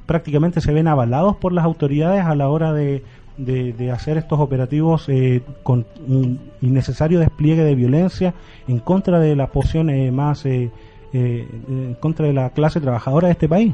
prácticamente 0.06 0.62
se 0.62 0.74
ven 0.74 0.88
avalados 0.88 1.36
por 1.36 1.54
las 1.54 1.66
autoridades 1.66 2.26
a 2.26 2.36
la 2.36 2.50
hora 2.50 2.74
de, 2.74 3.04
de, 3.38 3.74
de 3.74 3.92
hacer 3.92 4.18
estos 4.18 4.40
operativos 4.40 5.10
eh, 5.10 5.42
con 5.64 5.86
un 6.08 6.40
innecesario 6.62 7.20
despliegue 7.20 7.64
de 7.64 7.76
violencia 7.76 8.34
en 8.68 8.80
contra 8.80 9.20
de 9.20 9.36
la 9.36 9.48
posición 9.48 9.90
eh, 9.90 10.12
más 10.12 10.46
eh, 10.46 10.72
eh, 11.14 11.48
en 11.68 11.96
contra 12.00 12.28
de 12.28 12.34
la 12.34 12.50
clase 12.52 12.80
trabajadora 12.80 13.28
de 13.28 13.34
este 13.34 13.50
país. 13.50 13.74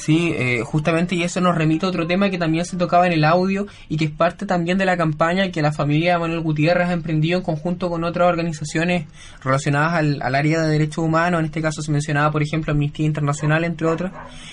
Sí, 0.00 0.32
eh, 0.34 0.62
justamente 0.64 1.14
y 1.14 1.24
eso 1.24 1.42
nos 1.42 1.54
remite 1.54 1.84
a 1.84 1.90
otro 1.90 2.06
tema 2.06 2.30
que 2.30 2.38
también 2.38 2.64
se 2.64 2.78
tocaba 2.78 3.06
en 3.06 3.12
el 3.12 3.22
audio 3.22 3.66
y 3.90 3.98
que 3.98 4.06
es 4.06 4.10
parte 4.10 4.46
también 4.46 4.78
de 4.78 4.86
la 4.86 4.96
campaña 4.96 5.50
que 5.50 5.60
la 5.60 5.72
familia 5.72 6.14
de 6.14 6.20
Manuel 6.20 6.40
Gutiérrez 6.40 6.88
ha 6.88 6.94
emprendido 6.94 7.36
en 7.36 7.44
conjunto 7.44 7.90
con 7.90 8.02
otras 8.04 8.26
organizaciones 8.26 9.06
relacionadas 9.44 9.92
al, 9.92 10.22
al 10.22 10.34
área 10.34 10.62
de 10.62 10.70
derechos 10.70 11.04
humanos, 11.04 11.40
en 11.40 11.46
este 11.46 11.60
caso 11.60 11.82
se 11.82 11.92
mencionaba 11.92 12.30
por 12.30 12.42
ejemplo 12.42 12.72
Amnistía 12.72 13.04
Internacional 13.04 13.62
entre 13.64 13.88
otras, 13.88 14.12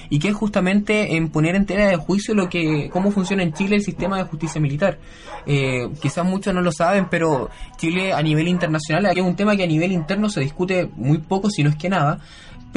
y 0.09 0.19
que 0.19 0.27
es 0.27 0.35
justamente 0.35 1.15
en 1.15 1.29
poner 1.29 1.55
en 1.55 1.65
tela 1.65 1.87
de 1.87 1.95
juicio 1.95 2.33
lo 2.33 2.49
que 2.49 2.89
cómo 2.91 3.11
funciona 3.11 3.41
en 3.41 3.53
Chile 3.53 3.77
el 3.77 3.83
sistema 3.83 4.17
de 4.17 4.23
justicia 4.23 4.59
militar. 4.59 4.99
Eh, 5.45 5.87
quizás 6.01 6.25
muchos 6.25 6.53
no 6.53 6.61
lo 6.61 6.73
saben, 6.73 7.07
pero 7.09 7.49
Chile 7.77 8.11
a 8.11 8.21
nivel 8.21 8.49
internacional 8.49 9.05
es 9.05 9.23
un 9.23 9.37
tema 9.37 9.55
que 9.55 9.63
a 9.63 9.67
nivel 9.67 9.93
interno 9.93 10.29
se 10.29 10.41
discute 10.41 10.89
muy 10.93 11.19
poco, 11.19 11.49
si 11.49 11.63
no 11.63 11.69
es 11.69 11.77
que 11.77 11.87
nada, 11.87 12.19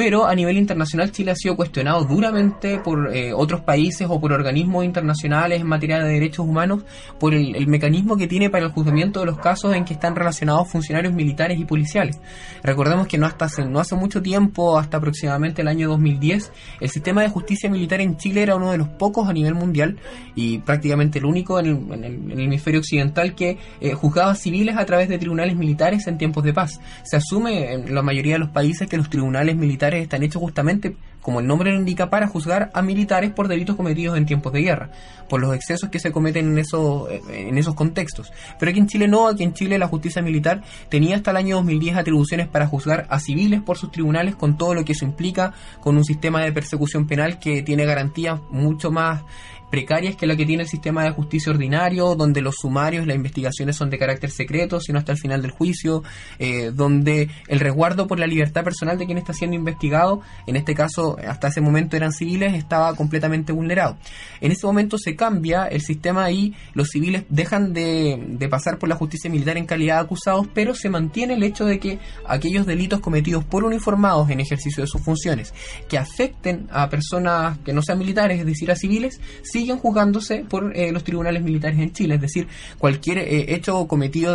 pero 0.03 0.25
a 0.25 0.33
nivel 0.33 0.57
internacional 0.57 1.11
Chile 1.11 1.29
ha 1.29 1.35
sido 1.35 1.55
cuestionado 1.55 2.03
duramente 2.05 2.79
por 2.79 3.15
eh, 3.15 3.33
otros 3.35 3.61
países 3.61 4.07
o 4.09 4.19
por 4.19 4.33
organismos 4.33 4.83
internacionales 4.83 5.61
en 5.61 5.67
materia 5.67 5.99
de 5.99 6.11
derechos 6.11 6.43
humanos 6.47 6.83
por 7.19 7.35
el, 7.35 7.55
el 7.55 7.67
mecanismo 7.67 8.17
que 8.17 8.25
tiene 8.27 8.49
para 8.49 8.65
el 8.65 8.71
juzgamiento 8.71 9.19
de 9.19 9.27
los 9.27 9.37
casos 9.37 9.75
en 9.75 9.85
que 9.85 9.93
están 9.93 10.15
relacionados 10.15 10.69
funcionarios 10.71 11.13
militares 11.13 11.59
y 11.59 11.65
policiales. 11.65 12.19
Recordemos 12.63 13.05
que 13.05 13.19
no 13.19 13.27
hasta 13.27 13.45
hace, 13.45 13.63
no 13.63 13.79
hace 13.79 13.93
mucho 13.93 14.23
tiempo, 14.23 14.79
hasta 14.79 14.97
aproximadamente 14.97 15.61
el 15.61 15.67
año 15.67 15.87
2010, 15.89 16.51
el 16.79 16.89
sistema 16.89 17.21
de 17.21 17.29
justicia 17.29 17.69
militar 17.69 18.01
en 18.01 18.17
Chile 18.17 18.41
era 18.41 18.55
uno 18.55 18.71
de 18.71 18.79
los 18.79 18.87
pocos 18.87 19.29
a 19.29 19.33
nivel 19.33 19.53
mundial 19.53 19.99
y 20.33 20.57
prácticamente 20.57 21.19
el 21.19 21.25
único 21.25 21.59
en 21.59 21.65
el, 21.67 21.75
en 21.93 22.03
el- 22.05 22.31
en 22.31 22.39
el 22.39 22.39
hemisferio 22.47 22.79
occidental 22.79 23.35
que 23.35 23.59
eh, 23.81 23.93
juzgaba 23.93 24.33
civiles 24.33 24.77
a 24.77 24.85
través 24.87 25.09
de 25.09 25.19
tribunales 25.19 25.55
militares 25.55 26.07
en 26.07 26.17
tiempos 26.17 26.43
de 26.43 26.53
paz. 26.53 26.79
Se 27.03 27.17
asume 27.17 27.73
en 27.73 27.93
la 27.93 28.01
mayoría 28.01 28.33
de 28.33 28.39
los 28.39 28.49
países 28.49 28.87
que 28.89 28.97
los 28.97 29.07
tribunales 29.07 29.55
militares 29.55 29.90
están 29.99 30.23
hechos 30.23 30.41
justamente, 30.41 30.95
como 31.21 31.39
el 31.39 31.47
nombre 31.47 31.71
lo 31.71 31.77
indica, 31.77 32.09
para 32.09 32.27
juzgar 32.27 32.71
a 32.73 32.81
militares 32.81 33.31
por 33.31 33.47
delitos 33.47 33.75
cometidos 33.75 34.17
en 34.17 34.25
tiempos 34.25 34.53
de 34.53 34.61
guerra, 34.61 34.89
por 35.29 35.41
los 35.41 35.53
excesos 35.53 35.89
que 35.89 35.99
se 35.99 36.11
cometen 36.11 36.47
en 36.47 36.57
esos, 36.57 37.09
en 37.29 37.57
esos 37.57 37.75
contextos. 37.75 38.31
Pero 38.59 38.69
aquí 38.69 38.79
en 38.79 38.87
Chile 38.87 39.07
no, 39.07 39.27
aquí 39.27 39.43
en 39.43 39.53
Chile 39.53 39.77
la 39.77 39.87
justicia 39.87 40.21
militar 40.21 40.63
tenía 40.89 41.15
hasta 41.15 41.31
el 41.31 41.37
año 41.37 41.57
2010 41.57 41.97
atribuciones 41.97 42.47
para 42.47 42.67
juzgar 42.67 43.07
a 43.09 43.19
civiles 43.19 43.61
por 43.61 43.77
sus 43.77 43.91
tribunales 43.91 44.35
con 44.35 44.57
todo 44.57 44.73
lo 44.73 44.85
que 44.85 44.93
eso 44.93 45.05
implica, 45.05 45.53
con 45.79 45.97
un 45.97 46.05
sistema 46.05 46.43
de 46.43 46.51
persecución 46.51 47.07
penal 47.07 47.39
que 47.39 47.61
tiene 47.61 47.85
garantías 47.85 48.39
mucho 48.49 48.91
más 48.91 49.23
precarias 49.71 50.15
que 50.15 50.27
la 50.27 50.35
que 50.35 50.45
tiene 50.45 50.63
el 50.63 50.69
sistema 50.69 51.03
de 51.03 51.11
justicia 51.11 51.51
ordinario, 51.51 52.15
donde 52.15 52.41
los 52.41 52.55
sumarios, 52.61 53.07
las 53.07 53.15
investigaciones 53.15 53.75
son 53.75 53.89
de 53.89 53.97
carácter 53.97 54.29
secreto, 54.29 54.79
sino 54.79 54.99
hasta 54.99 55.13
el 55.13 55.17
final 55.17 55.41
del 55.41 55.51
juicio, 55.51 56.03
eh, 56.37 56.71
donde 56.73 57.29
el 57.47 57.59
resguardo 57.59 58.07
por 58.07 58.19
la 58.19 58.27
libertad 58.27 58.63
personal 58.63 58.97
de 58.97 59.05
quien 59.05 59.17
está 59.17 59.33
siendo 59.33 59.55
investigado, 59.55 60.21
en 60.45 60.57
este 60.57 60.75
caso 60.75 61.17
hasta 61.27 61.47
ese 61.47 61.61
momento 61.61 61.95
eran 61.95 62.11
civiles, 62.11 62.53
estaba 62.53 62.95
completamente 62.95 63.53
vulnerado. 63.53 63.97
En 64.41 64.51
ese 64.51 64.67
momento 64.67 64.97
se 64.97 65.15
cambia 65.15 65.65
el 65.65 65.81
sistema 65.81 66.29
y 66.31 66.53
los 66.73 66.89
civiles 66.89 67.23
dejan 67.29 67.73
de, 67.73 68.21
de 68.27 68.49
pasar 68.49 68.77
por 68.77 68.89
la 68.89 68.95
justicia 68.95 69.29
militar 69.29 69.57
en 69.57 69.65
calidad 69.65 69.95
de 69.95 70.01
acusados, 70.01 70.47
pero 70.53 70.75
se 70.75 70.89
mantiene 70.89 71.35
el 71.35 71.43
hecho 71.43 71.65
de 71.65 71.79
que 71.79 71.99
aquellos 72.27 72.65
delitos 72.65 72.99
cometidos 72.99 73.45
por 73.45 73.63
uniformados 73.63 74.29
en 74.29 74.41
ejercicio 74.41 74.83
de 74.83 74.87
sus 74.87 75.01
funciones 75.01 75.53
que 75.87 75.97
afecten 75.97 76.67
a 76.71 76.89
personas 76.89 77.57
que 77.59 77.73
no 77.73 77.81
sean 77.81 77.99
militares, 77.99 78.39
es 78.39 78.45
decir, 78.45 78.71
a 78.71 78.75
civiles, 78.75 79.19
siguen 79.61 79.77
juzgándose 79.77 80.43
por 80.49 80.75
eh, 80.75 80.91
los 80.91 81.03
tribunales 81.03 81.43
militares 81.43 81.79
en 81.79 81.91
Chile. 81.93 82.15
Es 82.15 82.21
decir, 82.21 82.47
cualquier 82.77 83.19
eh, 83.19 83.53
hecho 83.53 83.87
cometido 83.87 84.31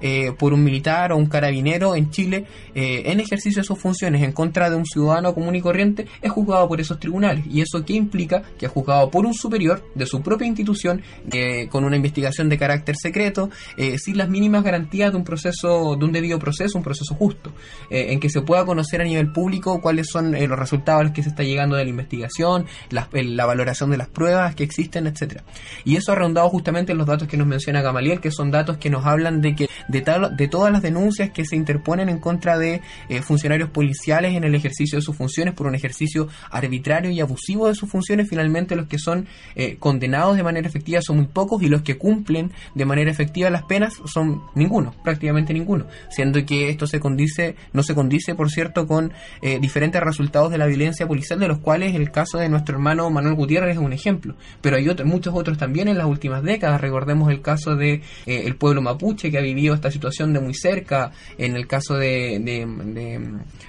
eh, 0.00 0.32
por 0.38 0.52
un 0.52 0.62
militar 0.64 1.12
o 1.12 1.16
un 1.16 1.26
carabinero 1.26 1.94
en 1.94 2.10
Chile 2.10 2.44
eh, 2.74 3.02
en 3.06 3.20
ejercicio 3.20 3.62
de 3.62 3.66
sus 3.66 3.78
funciones 3.78 4.22
en 4.22 4.32
contra 4.32 4.70
de 4.70 4.76
un 4.76 4.84
ciudadano 4.86 5.34
común 5.34 5.54
y 5.56 5.60
corriente 5.60 6.06
es 6.22 6.30
juzgado 6.30 6.68
por 6.68 6.80
esos 6.80 6.98
tribunales. 6.98 7.44
¿Y 7.50 7.60
eso 7.60 7.84
qué 7.84 7.94
implica? 7.94 8.42
Que 8.58 8.66
es 8.66 8.72
juzgado 8.72 9.10
por 9.10 9.26
un 9.26 9.34
superior 9.34 9.82
de 9.94 10.06
su 10.06 10.22
propia 10.22 10.46
institución 10.46 11.02
eh, 11.32 11.68
con 11.68 11.84
una 11.84 11.96
investigación 11.96 12.48
de 12.48 12.56
carácter 12.58 12.94
secreto, 12.96 13.50
eh, 13.76 13.98
sin 13.98 14.16
las 14.16 14.28
mínimas 14.28 14.62
garantías 14.64 15.10
de 15.12 15.18
un 15.18 15.24
proceso, 15.24 15.96
de 15.96 16.04
un 16.04 16.12
debido 16.12 16.38
proceso, 16.38 16.78
un 16.78 16.84
proceso 16.84 17.14
justo, 17.14 17.52
en 17.90 18.20
que 18.20 18.30
se 18.30 18.40
pueda 18.42 18.64
conocer 18.64 19.00
a 19.00 19.04
nivel 19.04 19.32
público 19.32 19.80
cuáles 19.80 20.08
son 20.08 20.32
los 20.32 20.58
resultados 20.58 21.00
a 21.00 21.04
los 21.04 21.12
que 21.12 21.22
se 21.22 21.30
está 21.30 21.42
llegando 21.42 21.76
de 21.76 21.84
la 21.84 21.90
investigación, 21.90 22.66
el- 23.12 23.36
la 23.36 23.46
valoración 23.46 23.90
de 23.90 23.96
las 23.96 24.08
pruebas 24.08 24.45
que 24.54 24.64
existen, 24.64 25.06
etcétera. 25.06 25.42
Y 25.84 25.96
eso 25.96 26.12
ha 26.12 26.14
rondado 26.14 26.48
justamente 26.48 26.92
en 26.92 26.98
los 26.98 27.06
datos 27.06 27.28
que 27.28 27.36
nos 27.36 27.46
menciona 27.46 27.82
Gamaliel, 27.82 28.20
que 28.20 28.30
son 28.30 28.50
datos 28.50 28.76
que 28.78 28.90
nos 28.90 29.04
hablan 29.04 29.40
de 29.40 29.54
que 29.54 29.68
de, 29.88 30.00
tal- 30.02 30.36
de 30.36 30.48
todas 30.48 30.72
las 30.72 30.82
denuncias 30.82 31.30
que 31.30 31.44
se 31.44 31.56
interponen 31.56 32.08
en 32.08 32.18
contra 32.18 32.58
de 32.58 32.80
eh, 33.08 33.22
funcionarios 33.22 33.70
policiales 33.70 34.34
en 34.34 34.44
el 34.44 34.54
ejercicio 34.54 34.98
de 34.98 35.02
sus 35.02 35.16
funciones 35.16 35.54
por 35.54 35.66
un 35.66 35.74
ejercicio 35.74 36.28
arbitrario 36.50 37.10
y 37.10 37.20
abusivo 37.20 37.68
de 37.68 37.74
sus 37.74 37.90
funciones, 37.90 38.28
finalmente 38.28 38.76
los 38.76 38.86
que 38.86 38.98
son 38.98 39.26
eh, 39.54 39.76
condenados 39.78 40.36
de 40.36 40.42
manera 40.42 40.68
efectiva 40.68 41.00
son 41.02 41.16
muy 41.16 41.26
pocos 41.26 41.62
y 41.62 41.68
los 41.68 41.82
que 41.82 41.96
cumplen 41.98 42.52
de 42.74 42.84
manera 42.84 43.10
efectiva 43.10 43.50
las 43.50 43.62
penas 43.64 43.94
son 44.06 44.42
ninguno, 44.54 44.94
prácticamente 45.02 45.52
ninguno, 45.52 45.86
siendo 46.10 46.44
que 46.44 46.68
esto 46.68 46.86
se 46.86 47.00
condice, 47.00 47.56
no 47.72 47.82
se 47.82 47.94
condice, 47.94 48.34
por 48.34 48.50
cierto, 48.50 48.86
con 48.86 49.12
eh, 49.42 49.58
diferentes 49.60 50.00
resultados 50.02 50.50
de 50.50 50.58
la 50.58 50.66
violencia 50.66 51.06
policial, 51.06 51.38
de 51.40 51.48
los 51.48 51.58
cuales 51.58 51.94
el 51.94 52.10
caso 52.10 52.38
de 52.38 52.48
nuestro 52.48 52.76
hermano 52.76 53.08
Manuel 53.10 53.34
Gutiérrez 53.34 53.76
es 53.76 53.82
un 53.82 53.92
ejemplo, 53.92 54.35
pero 54.60 54.76
hay 54.76 54.86
muchos 55.04 55.34
otros 55.34 55.58
también 55.58 55.88
en 55.88 55.98
las 55.98 56.06
últimas 56.06 56.42
décadas, 56.42 56.80
recordemos 56.80 57.30
el 57.30 57.42
caso 57.42 57.76
de 57.76 58.02
eh, 58.26 58.42
el 58.46 58.56
pueblo 58.56 58.82
mapuche 58.82 59.30
que 59.30 59.38
ha 59.38 59.42
vivido 59.42 59.74
esta 59.74 59.90
situación 59.90 60.32
de 60.32 60.40
muy 60.40 60.54
cerca, 60.54 61.12
en 61.38 61.56
el 61.56 61.66
caso 61.66 61.94
de, 61.94 62.38
de- 62.40 62.66
de 62.92 63.20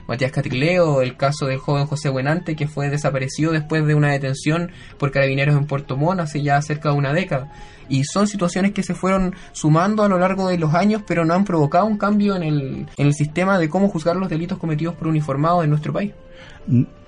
Matías 0.07 0.31
Caticleo, 0.31 1.01
el 1.01 1.17
caso 1.17 1.45
del 1.47 1.57
joven 1.57 1.85
José 1.85 2.09
Buenante 2.09 2.55
que 2.55 2.67
fue 2.67 2.89
desaparecido 2.89 3.51
después 3.51 3.85
de 3.85 3.95
una 3.95 4.11
detención 4.11 4.71
por 4.97 5.11
carabineros 5.11 5.55
en 5.55 5.65
Puerto 5.65 5.97
Montt 5.97 6.21
hace 6.21 6.41
ya 6.41 6.61
cerca 6.61 6.89
de 6.91 6.95
una 6.95 7.13
década. 7.13 7.51
Y 7.89 8.03
son 8.03 8.27
situaciones 8.27 8.73
que 8.73 8.83
se 8.83 8.93
fueron 8.93 9.35
sumando 9.51 10.03
a 10.03 10.09
lo 10.09 10.17
largo 10.19 10.47
de 10.47 10.57
los 10.57 10.73
años, 10.73 11.03
pero 11.07 11.25
no 11.25 11.33
han 11.33 11.45
provocado 11.45 11.85
un 11.85 11.97
cambio 11.97 12.35
en 12.35 12.43
el, 12.43 12.87
en 12.97 13.07
el 13.07 13.13
sistema 13.13 13.57
de 13.57 13.69
cómo 13.69 13.89
juzgar 13.89 14.15
los 14.15 14.29
delitos 14.29 14.57
cometidos 14.57 14.95
por 14.95 15.07
uniformados 15.07 15.63
en 15.63 15.69
nuestro 15.69 15.93
país. 15.93 16.13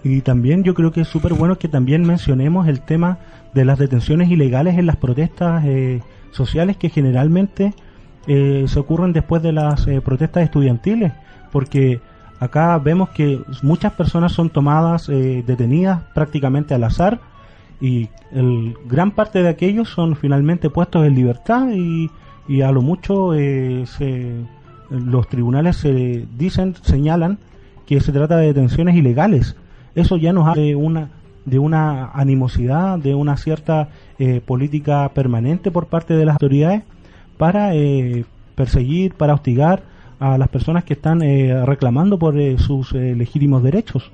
Y 0.04 0.22
también 0.22 0.64
yo 0.64 0.74
creo 0.74 0.92
que 0.92 1.02
es 1.02 1.08
súper 1.08 1.34
bueno 1.34 1.58
que 1.58 1.68
también 1.68 2.04
mencionemos 2.04 2.68
el 2.68 2.82
tema 2.82 3.20
de 3.54 3.66
las 3.66 3.78
detenciones 3.80 4.30
ilegales 4.30 4.78
en 4.78 4.86
las 4.86 4.96
protestas 4.96 5.64
eh, 5.66 6.02
sociales 6.32 6.78
que 6.78 6.90
generalmente 6.90 7.74
eh, 8.28 8.66
se 8.68 8.80
ocurren 8.80 9.12
después 9.12 9.42
de 9.42 9.52
las 9.52 9.88
eh, 9.88 10.02
protestas 10.02 10.44
estudiantiles, 10.44 11.12
porque 11.52 12.00
acá 12.40 12.78
vemos 12.78 13.10
que 13.10 13.42
muchas 13.62 13.94
personas 13.94 14.32
son 14.32 14.50
tomadas, 14.50 15.08
detenidas 15.08 16.04
prácticamente 16.14 16.74
al 16.74 16.86
azar 16.86 17.20
y 17.82 18.10
el, 18.32 18.76
gran 18.86 19.12
parte 19.12 19.42
de 19.42 19.50
aquellos 19.50 19.90
son 19.90 20.16
finalmente 20.16 20.70
puestos 20.70 21.06
en 21.06 21.16
libertad 21.16 21.70
y, 21.74 22.10
y 22.48 22.62
a 22.62 22.72
lo 22.72 22.82
mucho 22.82 23.34
eh, 23.34 23.86
se- 23.86 24.36
los 24.90 25.28
tribunales 25.30 25.78
se 25.78 26.26
dicen, 26.38 26.76
señalan 26.82 27.38
que 27.86 28.00
se 28.02 28.12
trata 28.12 28.38
de 28.38 28.48
detenciones 28.48 28.96
ilegales. 28.96 29.56
Eso 29.96 30.18
ya 30.18 30.34
nos 30.34 30.48
habla 30.48 30.62
de 30.64 30.76
una 30.76 31.10
de 31.46 31.58
una 31.58 32.12
animosidad, 32.12 33.00
de 33.00 33.16
una 33.16 33.36
cierta 33.38 33.90
eh, 34.20 34.40
política 34.46 35.10
permanente 35.16 35.72
por 35.72 35.88
parte 35.88 36.14
de 36.16 36.26
las 36.26 36.36
autoridades 36.36 36.84
para 37.38 37.74
eh, 37.74 38.26
perseguir, 38.56 39.14
para 39.16 39.34
hostigar 39.34 39.82
a 40.20 40.38
las 40.38 40.50
personas 40.50 40.84
que 40.84 40.94
están 40.94 41.22
eh, 41.24 41.66
reclamando 41.66 42.20
por 42.20 42.38
eh, 42.38 42.58
sus 42.60 42.94
eh, 42.94 43.16
legítimos 43.16 43.64
derechos. 43.64 44.12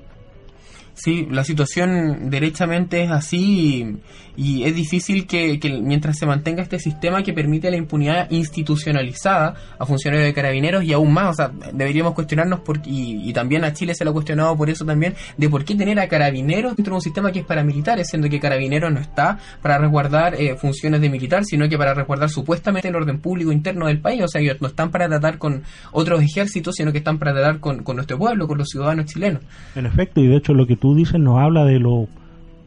Sí, 0.96 1.28
la 1.30 1.44
situación 1.44 2.30
derechamente 2.30 3.02
es 3.04 3.10
así 3.10 3.98
y, 4.34 4.64
es 4.64 4.74
difícil 4.74 5.26
que, 5.26 5.60
que 5.60 5.80
mientras 5.80 6.18
se 6.18 6.24
mantenga 6.24 6.62
este 6.62 6.78
sistema 6.78 7.22
que 7.22 7.34
permite 7.34 7.70
la 7.70 7.76
impunidad 7.76 8.30
institucionalizada 8.30 9.54
a 9.78 9.84
funcionarios 9.84 10.26
de 10.26 10.32
carabineros 10.32 10.84
y 10.84 10.94
aún 10.94 11.12
más, 11.12 11.30
o 11.30 11.34
sea, 11.34 11.52
deberíamos 11.72 12.14
cuestionarnos 12.14 12.60
por, 12.60 12.80
y, 12.86 13.30
también 13.34 13.64
a 13.64 13.74
Chile 13.74 13.94
se 13.94 14.04
lo 14.06 14.10
ha 14.10 14.14
cuestionado 14.14 14.56
por 14.56 14.70
eso 14.70 14.86
también, 14.86 15.14
de 15.36 15.50
por 15.50 15.66
qué 15.66 15.74
tener 15.74 16.00
a 16.00 16.08
carabineros 16.08 16.74
dentro 16.76 16.92
de 16.92 16.96
un 16.96 17.02
sistema 17.02 17.30
que 17.30 17.40
es 17.40 17.44
paramilitar, 17.44 18.02
siendo 18.04 18.30
que 18.30 18.40
carabineros 18.40 18.90
no 18.90 19.00
está 19.00 19.38
para 19.60 19.76
resguardar 19.76 20.34
eh, 20.34 20.56
funciones 20.56 21.02
de 21.02 21.10
militar, 21.10 21.44
sino 21.44 21.68
que 21.68 21.76
para 21.76 21.92
resguardar 21.92 22.30
supuestamente 22.30 22.88
el 22.88 22.96
orden 22.96 23.18
público 23.18 23.52
interno 23.52 23.86
del 23.86 24.00
país, 24.00 24.22
o 24.22 24.28
sea, 24.28 24.40
ellos 24.40 24.56
no 24.60 24.68
están 24.68 24.90
para 24.90 25.08
tratar 25.08 25.36
con 25.36 25.62
otros 25.92 26.22
ejércitos, 26.22 26.74
sino 26.76 26.90
que 26.90 26.98
están 26.98 27.18
para 27.18 27.34
tratar 27.34 27.60
con, 27.60 27.82
con 27.82 27.96
nuestro 27.96 28.16
pueblo, 28.16 28.48
con 28.48 28.56
los 28.56 28.68
ciudadanos 28.68 29.04
chilenos. 29.04 29.42
En 29.74 29.84
efecto, 29.84 30.22
y 30.22 30.28
de 30.28 30.36
hecho 30.36 30.54
lo 30.54 30.66
que 30.66 30.76
tú 30.76 30.85
dices 30.94 31.20
nos 31.20 31.38
habla 31.38 31.64
de 31.64 31.78
lo 31.78 32.06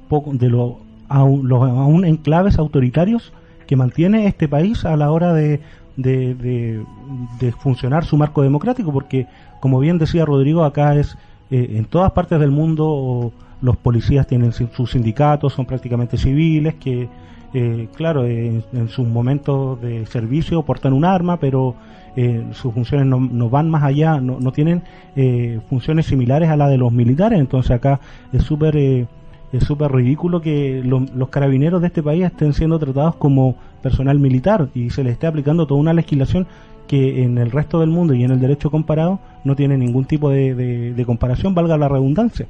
poco, 0.07 0.31
de 0.33 0.49
los 0.49 0.73
aún 1.09 2.05
enclaves 2.05 2.59
autoritarios 2.59 3.33
que 3.67 3.75
mantiene 3.75 4.27
este 4.27 4.47
país 4.47 4.85
a 4.85 4.95
la 4.95 5.11
hora 5.11 5.33
de, 5.33 5.59
de, 5.97 6.35
de- 6.35 7.51
funcionar 7.51 8.05
su 8.05 8.15
marco 8.17 8.41
democrático, 8.41 8.91
porque 8.93 9.27
como 9.59 9.79
bien 9.79 9.97
decía 9.97 10.25
Rodrigo, 10.25 10.63
acá 10.63 10.95
es 10.95 11.17
eh, 11.51 11.75
en 11.77 11.85
todas 11.85 12.11
partes 12.11 12.39
del 12.39 12.51
mundo 12.51 13.31
los 13.61 13.77
policías 13.77 14.27
tienen 14.27 14.53
sus 14.53 14.91
sindicatos, 14.91 15.53
son 15.53 15.65
prácticamente 15.65 16.17
civiles 16.17 16.75
que 16.75 17.09
eh, 17.53 17.87
claro, 17.95 18.25
en, 18.25 18.63
en 18.73 18.89
sus 18.89 19.07
momentos 19.07 19.81
de 19.81 20.05
servicio 20.05 20.61
portan 20.61 20.93
un 20.93 21.03
arma, 21.03 21.37
pero 21.37 21.73
eh, 22.21 22.43
sus 22.51 22.73
funciones 22.73 23.05
no, 23.07 23.19
no 23.19 23.49
van 23.49 23.69
más 23.69 23.83
allá, 23.83 24.19
no, 24.19 24.39
no 24.39 24.51
tienen 24.51 24.81
eh, 25.15 25.59
funciones 25.69 26.05
similares 26.07 26.49
a 26.49 26.57
la 26.57 26.67
de 26.67 26.77
los 26.77 26.91
militares. 26.91 27.39
Entonces 27.39 27.71
acá 27.71 27.99
es 28.33 28.43
súper 28.43 28.75
eh, 28.77 29.05
es 29.51 29.63
súper 29.63 29.91
ridículo 29.91 30.41
que 30.41 30.81
lo- 30.85 31.05
los 31.15 31.29
carabineros 31.29 31.81
de 31.81 31.87
este 31.87 32.03
país 32.03 32.23
estén 32.25 32.53
siendo 32.53 32.77
tratados 32.77 33.15
como 33.15 33.55
personal 33.81 34.19
militar 34.19 34.67
y 34.75 34.89
se 34.91 35.03
les 35.03 35.13
esté 35.13 35.25
aplicando 35.27 35.65
toda 35.65 35.79
una 35.79 35.93
legislación 35.93 36.45
que 36.87 37.23
en 37.23 37.37
el 37.37 37.49
resto 37.51 37.79
del 37.79 37.89
mundo 37.89 38.13
y 38.13 38.23
en 38.23 38.31
el 38.31 38.39
derecho 38.39 38.69
comparado 38.69 39.19
no 39.43 39.55
tiene 39.55 39.75
ningún 39.77 40.05
tipo 40.05 40.29
de- 40.29 40.93
de 40.93 41.05
comparación, 41.05 41.53
valga 41.55 41.77
la 41.77 41.87
redundancia. 41.87 42.45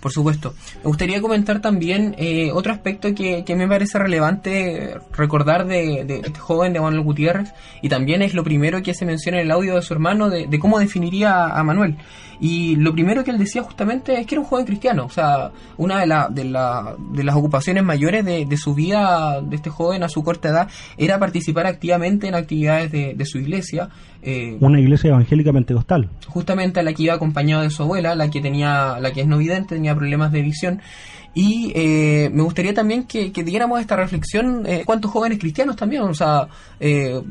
Por 0.00 0.12
supuesto. 0.12 0.54
Me 0.82 0.84
gustaría 0.88 1.20
comentar 1.20 1.60
también 1.60 2.14
eh, 2.18 2.50
otro 2.52 2.72
aspecto 2.72 3.14
que, 3.14 3.44
que 3.44 3.54
me 3.54 3.68
parece 3.68 3.98
relevante 3.98 4.94
recordar 5.12 5.66
de, 5.66 6.04
de 6.04 6.16
este 6.24 6.38
joven 6.40 6.72
de 6.72 6.80
Manuel 6.80 7.02
Gutiérrez 7.02 7.52
y 7.82 7.88
también 7.88 8.22
es 8.22 8.32
lo 8.34 8.42
primero 8.42 8.82
que 8.82 8.94
se 8.94 9.04
menciona 9.04 9.38
en 9.38 9.44
el 9.46 9.50
audio 9.50 9.74
de 9.74 9.82
su 9.82 9.92
hermano 9.92 10.30
de, 10.30 10.46
de 10.46 10.58
cómo 10.58 10.78
definiría 10.78 11.44
a 11.46 11.62
Manuel. 11.62 11.96
Y 12.42 12.76
lo 12.76 12.94
primero 12.94 13.22
que 13.22 13.30
él 13.32 13.36
decía 13.38 13.62
justamente 13.62 14.18
es 14.18 14.26
que 14.26 14.34
era 14.36 14.40
un 14.40 14.46
joven 14.46 14.64
cristiano. 14.64 15.04
O 15.04 15.10
sea, 15.10 15.50
una 15.76 16.00
de, 16.00 16.06
la, 16.06 16.28
de, 16.30 16.44
la, 16.44 16.96
de 17.12 17.22
las 17.22 17.36
ocupaciones 17.36 17.84
mayores 17.84 18.24
de, 18.24 18.46
de 18.46 18.56
su 18.56 18.74
vida 18.74 19.42
de 19.42 19.56
este 19.56 19.68
joven 19.68 20.02
a 20.04 20.08
su 20.08 20.24
corta 20.24 20.48
edad 20.48 20.68
era 20.96 21.18
participar 21.18 21.66
activamente 21.66 22.28
en 22.28 22.34
actividades 22.34 22.90
de, 22.92 23.12
de 23.14 23.24
su 23.26 23.36
iglesia. 23.36 23.90
eh, 24.22 24.56
Una 24.60 24.80
iglesia 24.80 25.08
evangélica 25.10 25.52
pentecostal. 25.52 26.08
justamente 26.28 26.80
a 26.80 26.82
la 26.82 26.94
que 26.94 27.02
iba 27.02 27.12
acompañado 27.12 27.60
de 27.60 27.68
su 27.68 27.82
abuela, 27.82 28.14
la 28.14 28.30
que 28.30 28.40
tenía, 28.40 28.98
la 29.00 29.12
que 29.12 29.20
es 29.20 29.26
no 29.26 29.36
vidente, 29.36 29.74
tenía 29.74 29.89
problemas 29.94 30.32
de 30.32 30.42
visión. 30.42 30.80
Y 31.32 31.70
eh, 31.76 32.28
me 32.32 32.42
gustaría 32.42 32.74
también 32.74 33.04
que, 33.04 33.30
que 33.30 33.44
diéramos 33.44 33.80
esta 33.80 33.94
reflexión, 33.94 34.64
eh, 34.66 34.82
¿cuántos 34.84 35.12
jóvenes 35.12 35.38
cristianos 35.38 35.76
también? 35.76 36.02
O 36.02 36.12
sea, 36.12 36.48
eh, 36.80 37.22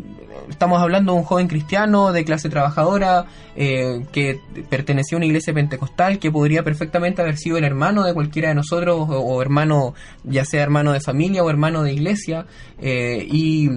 estamos 0.50 0.82
hablando 0.82 1.12
de 1.12 1.18
un 1.20 1.26
joven 1.26 1.50
cristiano 1.50 2.14
de 2.14 2.24
clase 2.24 2.48
trabajadora 2.48 3.26
eh, 3.58 4.06
que 4.14 4.40
pertenecía 4.70 5.18
a 5.18 5.20
una 5.20 5.26
iglesia 5.26 5.54
pentecostal, 5.54 6.18
que 6.18 6.32
podría 6.32 6.64
perfectamente 6.64 7.22
haber 7.22 7.36
sido 7.36 7.58
el 7.58 7.66
hermano 7.66 8.04
de 8.04 8.14
cualquiera 8.14 8.48
de 8.48 8.56
nosotros, 8.56 9.10
o, 9.10 9.20
o 9.20 9.42
hermano, 9.42 9.94
ya 10.24 10.46
sea 10.46 10.64
hermano 10.64 10.94
de 10.94 11.02
familia 11.02 11.44
o 11.44 11.50
hermano 11.50 11.84
de 11.84 11.92
iglesia. 11.92 12.46
eh, 12.82 13.28
y 13.30 13.70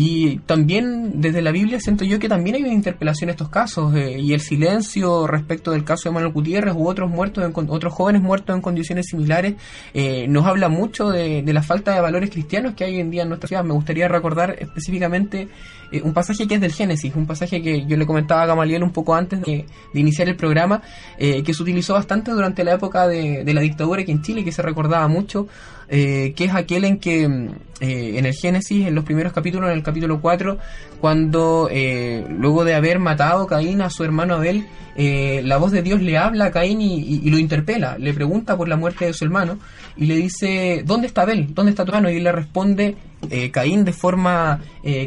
Y 0.00 0.38
también 0.46 1.20
desde 1.20 1.42
la 1.42 1.50
Biblia 1.50 1.80
siento 1.80 2.04
yo 2.04 2.20
que 2.20 2.28
también 2.28 2.54
hay 2.54 2.62
una 2.62 2.72
interpelación 2.72 3.30
en 3.30 3.32
estos 3.32 3.48
casos 3.48 3.96
eh, 3.96 4.20
y 4.20 4.32
el 4.32 4.40
silencio 4.40 5.26
respecto 5.26 5.72
del 5.72 5.82
caso 5.82 6.08
de 6.08 6.12
Manuel 6.12 6.32
Gutiérrez 6.32 6.72
u 6.76 6.86
otros 6.86 7.10
muertos, 7.10 7.44
en, 7.44 7.52
otros 7.68 7.92
jóvenes 7.92 8.22
muertos 8.22 8.54
en 8.54 8.62
condiciones 8.62 9.06
similares, 9.06 9.54
eh, 9.94 10.28
nos 10.28 10.46
habla 10.46 10.68
mucho 10.68 11.10
de, 11.10 11.42
de 11.42 11.52
la 11.52 11.64
falta 11.64 11.94
de 11.94 12.00
valores 12.00 12.30
cristianos 12.30 12.74
que 12.74 12.84
hay 12.84 12.94
hoy 12.94 13.00
en 13.00 13.10
día 13.10 13.22
en 13.22 13.28
nuestra 13.28 13.48
ciudad. 13.48 13.64
Me 13.64 13.74
gustaría 13.74 14.06
recordar 14.06 14.54
específicamente 14.60 15.48
eh, 15.90 16.02
un 16.02 16.12
pasaje 16.12 16.46
que 16.46 16.54
es 16.54 16.60
del 16.60 16.72
Génesis, 16.72 17.14
un 17.16 17.26
pasaje 17.26 17.62
que 17.62 17.84
yo 17.86 17.96
le 17.96 18.06
comentaba 18.06 18.42
a 18.42 18.46
Gamaliel 18.46 18.82
un 18.82 18.92
poco 18.92 19.14
antes 19.14 19.40
de, 19.40 19.66
de 19.92 20.00
iniciar 20.00 20.28
el 20.28 20.36
programa, 20.36 20.82
eh, 21.18 21.42
que 21.42 21.54
se 21.54 21.62
utilizó 21.62 21.94
bastante 21.94 22.30
durante 22.30 22.62
la 22.62 22.74
época 22.74 23.08
de, 23.08 23.42
de 23.42 23.54
la 23.54 23.60
dictadura 23.60 24.02
aquí 24.02 24.12
en 24.12 24.22
Chile, 24.22 24.44
que 24.44 24.52
se 24.52 24.62
recordaba 24.62 25.08
mucho, 25.08 25.48
eh, 25.88 26.32
que 26.36 26.44
es 26.44 26.54
aquel 26.54 26.84
en 26.84 26.98
que 26.98 27.26
mm, 27.28 27.48
eh, 27.80 28.18
en 28.18 28.26
el 28.26 28.34
Génesis, 28.34 28.86
en 28.86 28.94
los 28.94 29.04
primeros 29.04 29.32
capítulos, 29.32 29.70
en 29.70 29.76
el 29.76 29.82
capítulo 29.82 30.20
4, 30.20 30.58
cuando 31.00 31.68
eh, 31.70 32.24
luego 32.28 32.64
de 32.64 32.74
haber 32.74 32.98
matado 32.98 33.46
Caín 33.46 33.80
a 33.82 33.90
su 33.90 34.04
hermano 34.04 34.34
Abel, 34.34 34.66
eh, 34.96 35.42
la 35.44 35.58
voz 35.58 35.70
de 35.70 35.82
Dios 35.82 36.02
le 36.02 36.18
habla 36.18 36.46
a 36.46 36.50
Caín 36.50 36.80
y, 36.80 36.98
y- 36.98 37.30
lo 37.30 37.38
interpela, 37.38 37.96
le 37.98 38.12
pregunta 38.12 38.56
por 38.56 38.68
la 38.68 38.76
muerte 38.76 39.04
de 39.06 39.12
su 39.12 39.24
hermano 39.24 39.58
y 39.96 40.06
le 40.06 40.16
dice, 40.16 40.82
¿dónde 40.84 41.06
está 41.06 41.22
Abel? 41.22 41.54
¿Dónde 41.54 41.70
está 41.70 41.84
tu 41.84 41.92
hermano? 41.92 42.10
Y 42.10 42.16
él 42.16 42.24
le 42.24 42.32
responde, 42.32 42.96
eh, 43.30 43.50
Caín 43.52 43.84
de 43.84 43.92
forma 43.92 44.60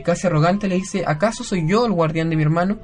casi 0.06 0.28
arrogante 0.28 0.67
le 0.70 0.76
dice, 0.76 1.04
¿acaso 1.06 1.44
soy 1.44 1.67
yo 1.67 1.86
el 1.86 1.91
guardián 1.91 2.30
de 2.30 2.36
mi 2.38 2.44
hermano? 2.44 2.78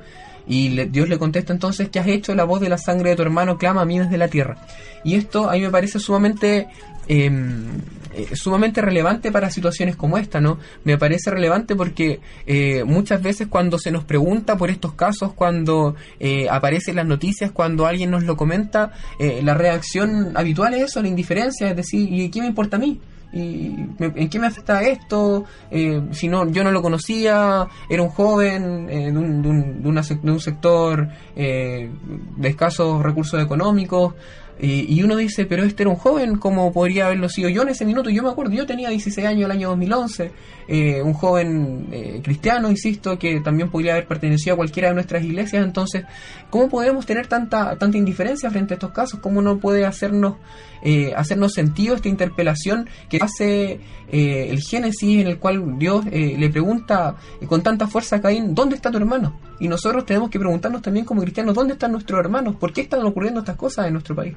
Y 0.47 0.69
le- 0.69 0.85
Dios 0.85 1.09
le 1.09 1.17
contesta 1.17 1.51
entonces, 1.53 1.89
¿qué 1.89 1.99
has 1.99 2.07
hecho? 2.07 2.33
La 2.35 2.43
voz 2.45 2.61
de 2.61 2.69
la 2.69 2.77
sangre 2.77 3.11
de 3.11 3.15
tu 3.17 3.21
hermano 3.21 3.57
clama 3.57 3.81
a 3.81 3.85
mí 3.85 3.99
desde 3.99 4.17
la 4.17 4.27
tierra. 4.29 4.57
Y 5.03 5.15
esto 5.15 5.49
a 5.49 5.53
mí 5.53 5.61
me 5.61 5.69
parece 5.69 5.99
sumamente... 5.99 6.67
em, 7.09 7.65
eh, 8.13 8.35
sumamente 8.35 8.81
relevante 8.81 9.31
para 9.31 9.51
situaciones 9.51 9.95
como 9.95 10.17
esta, 10.17 10.41
¿no? 10.41 10.57
Me 10.83 10.97
parece 10.97 11.29
relevante 11.29 11.75
porque 11.75 12.19
eh, 12.47 12.83
muchas 12.83 13.21
veces 13.21 13.47
cuando 13.47 13.77
se 13.77 13.91
nos 13.91 14.05
pregunta 14.05 14.57
por 14.57 14.71
estos 14.71 14.93
casos, 14.93 15.33
cuando 15.33 15.95
eh, 16.19 16.47
aparecen 16.49 16.95
las 16.95 17.05
noticias, 17.05 17.51
cuando 17.51 17.85
alguien 17.85 18.09
nos 18.09 18.23
lo 18.23 18.35
comenta, 18.35 18.91
eh, 19.19 19.41
la 19.43 19.53
reacción 19.53 20.31
habitual 20.35 20.73
es 20.73 20.83
eso, 20.85 21.01
la 21.03 21.09
indiferencia, 21.09 21.69
es 21.69 21.75
decir, 21.75 22.11
¿y 22.11 22.29
qué 22.29 22.41
me 22.41 22.47
importa 22.47 22.77
a 22.77 22.79
mí? 22.79 22.99
¿Y 23.33 23.75
me- 23.99 24.13
¿En 24.15 24.29
qué 24.29 24.39
me 24.39 24.47
afecta 24.47 24.81
esto? 24.83 25.43
Eh, 25.69 26.01
si 26.11 26.27
no, 26.27 26.49
yo 26.49 26.63
no 26.63 26.71
lo 26.71 26.81
conocía, 26.81 27.67
era 27.89 28.01
un 28.03 28.09
joven 28.09 28.87
eh, 28.89 29.11
de, 29.11 29.17
un, 29.17 29.41
de 29.41 29.49
un- 29.49 29.83
de 29.83 29.89
una 29.89 30.01
de 30.01 30.31
un 30.31 30.39
sector 30.39 31.07
eh, 31.35 31.89
de 32.37 32.47
escasos 32.47 33.03
recursos 33.03 33.41
económicos. 33.43 34.13
y 34.59 35.03
uno 35.03 35.15
dice, 35.15 35.45
pero 35.45 35.63
este 35.63 35.83
era 35.83 35.91
un 35.91 35.97
joven, 35.97 36.37
¿cómo 36.37 36.71
podría 36.73 37.05
haberlo 37.05 37.29
sido 37.29 37.47
yo 37.47 37.61
en 37.61 37.69
ese 37.69 37.85
minuto? 37.85 38.09
Yo 38.09 38.23
me 38.23 38.29
acuerdo, 38.29 38.53
yo 38.53 38.65
tenía 38.65 38.89
16 38.89 39.27
años 39.27 39.45
el 39.45 39.51
año 39.51 39.69
2011, 39.69 40.31
eh, 40.67 41.01
un 41.01 41.13
joven 41.13 41.87
eh, 41.91 42.21
cristiano, 42.23 42.69
insisto, 42.69 43.17
que 43.17 43.39
también 43.41 43.69
podría 43.69 43.93
haber 43.93 44.07
pertenecido 44.07 44.53
a 44.53 44.57
cualquiera 44.57 44.89
de 44.89 44.95
nuestras 44.95 45.23
iglesias. 45.23 45.65
Entonces, 45.65 46.03
¿cómo 46.49 46.69
podemos 46.69 47.05
tener 47.05 47.27
tanta, 47.27 47.75
tanta 47.77 47.97
indiferencia 47.97 48.49
frente 48.49 48.73
a 48.73 48.75
estos 48.75 48.91
casos? 48.91 49.19
¿Cómo 49.19 49.41
no 49.41 49.57
puede 49.59 49.85
hacernos 49.85 50.35
eh, 50.81 51.13
hacernos 51.15 51.53
sentido 51.53 51.95
esta 51.95 52.09
interpelación 52.09 52.87
que 53.09 53.17
hace 53.21 53.79
eh, 54.09 54.47
el 54.49 54.61
Génesis 54.61 55.21
en 55.21 55.27
el 55.27 55.39
cual 55.39 55.77
Dios 55.77 56.05
eh, 56.11 56.35
le 56.37 56.49
pregunta 56.49 57.15
eh, 57.41 57.47
con 57.47 57.61
tanta 57.61 57.87
fuerza 57.87 58.17
a 58.17 58.21
Caín, 58.21 58.53
¿dónde 58.53 58.75
está 58.75 58.91
tu 58.91 58.97
hermano? 58.97 59.39
Y 59.59 59.67
nosotros 59.67 60.05
tenemos 60.05 60.29
que 60.29 60.39
preguntarnos 60.39 60.81
también 60.81 61.05
como 61.05 61.21
cristianos, 61.21 61.55
¿dónde 61.55 61.73
están 61.73 61.91
nuestros 61.91 62.19
hermanos? 62.19 62.55
¿Por 62.55 62.73
qué 62.73 62.81
están 62.81 63.03
ocurriendo 63.05 63.39
estas 63.39 63.55
cosas 63.55 63.87
en 63.87 63.93
nuestro 63.93 64.15
país? 64.15 64.35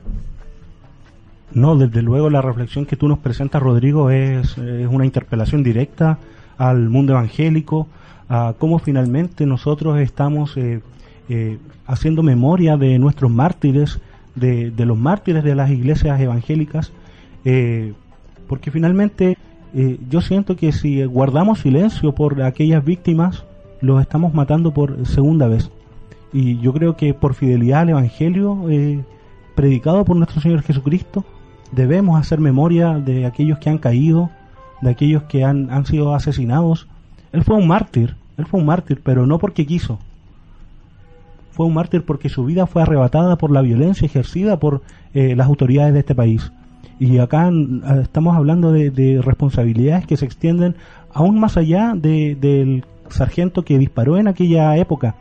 No, 1.52 1.76
desde 1.76 2.02
luego 2.02 2.30
la 2.30 2.42
reflexión 2.42 2.86
que 2.86 2.96
tú 2.96 3.08
nos 3.08 3.18
presentas, 3.18 3.62
Rodrigo, 3.62 4.10
es, 4.10 4.56
es 4.56 4.88
una 4.88 5.04
interpelación 5.04 5.62
directa 5.62 6.18
al 6.58 6.88
mundo 6.90 7.12
evangélico, 7.14 7.88
a 8.28 8.54
cómo 8.56 8.78
finalmente 8.78 9.44
nosotros 9.46 9.98
estamos 9.98 10.56
eh, 10.56 10.80
eh, 11.28 11.58
haciendo 11.86 12.22
memoria 12.22 12.76
de 12.76 12.98
nuestros 12.98 13.30
mártires, 13.30 13.98
de, 14.36 14.70
de 14.70 14.86
los 14.86 14.96
mártires 14.96 15.42
de 15.42 15.56
las 15.56 15.70
iglesias 15.70 16.20
evangélicas, 16.20 16.92
eh, 17.44 17.94
porque 18.46 18.70
finalmente 18.70 19.36
yo 20.08 20.20
siento 20.20 20.56
que 20.56 20.72
si 20.72 21.04
guardamos 21.04 21.60
silencio 21.60 22.12
por 22.12 22.42
aquellas 22.42 22.84
víctimas, 22.84 23.44
los 23.80 24.00
estamos 24.00 24.34
matando 24.34 24.74
por 24.74 25.06
segunda 25.06 25.46
vez. 25.46 25.70
Y 26.32 26.58
yo 26.58 26.72
creo 26.72 26.96
que 26.96 27.14
por 27.14 27.34
fidelidad 27.34 27.82
al 27.82 27.90
Evangelio 27.90 28.66
predicado 29.54 30.04
por 30.04 30.16
nuestro 30.16 30.40
Señor 30.40 30.62
Jesucristo, 30.62 31.24
debemos 31.72 32.18
hacer 32.20 32.40
memoria 32.40 32.94
de 32.98 33.26
aquellos 33.26 33.58
que 33.58 33.70
han 33.70 33.78
caído, 33.78 34.30
de 34.80 34.90
aquellos 34.90 35.24
que 35.24 35.44
han, 35.44 35.70
han 35.70 35.86
sido 35.86 36.14
asesinados. 36.14 36.86
Él 37.32 37.44
fue 37.44 37.56
un 37.56 37.66
mártir, 37.68 38.16
él 38.38 38.46
fue 38.46 38.60
un 38.60 38.66
mártir, 38.66 39.00
pero 39.04 39.26
no 39.26 39.38
porque 39.38 39.66
quiso. 39.66 39.98
Fue 41.52 41.66
un 41.66 41.74
mártir 41.74 42.04
porque 42.04 42.28
su 42.28 42.44
vida 42.44 42.66
fue 42.66 42.82
arrebatada 42.82 43.36
por 43.36 43.50
la 43.50 43.60
violencia 43.62 44.06
ejercida 44.06 44.58
por 44.58 44.82
eh, 45.14 45.34
las 45.36 45.46
autoridades 45.48 45.92
de 45.92 46.00
este 46.00 46.14
país. 46.14 46.52
Y 46.98 47.18
acá 47.18 47.50
estamos 48.02 48.36
hablando 48.36 48.72
de, 48.72 48.90
de 48.90 49.20
responsabilidades 49.22 50.06
que 50.06 50.16
se 50.16 50.26
extienden 50.26 50.76
aún 51.12 51.40
más 51.40 51.56
allá 51.56 51.94
de- 51.96 52.36
del 52.36 52.84
sargento 53.08 53.64
que 53.64 53.78
disparó 53.78 54.16
en 54.18 54.28
aquella 54.28 54.76
época, 54.76 55.14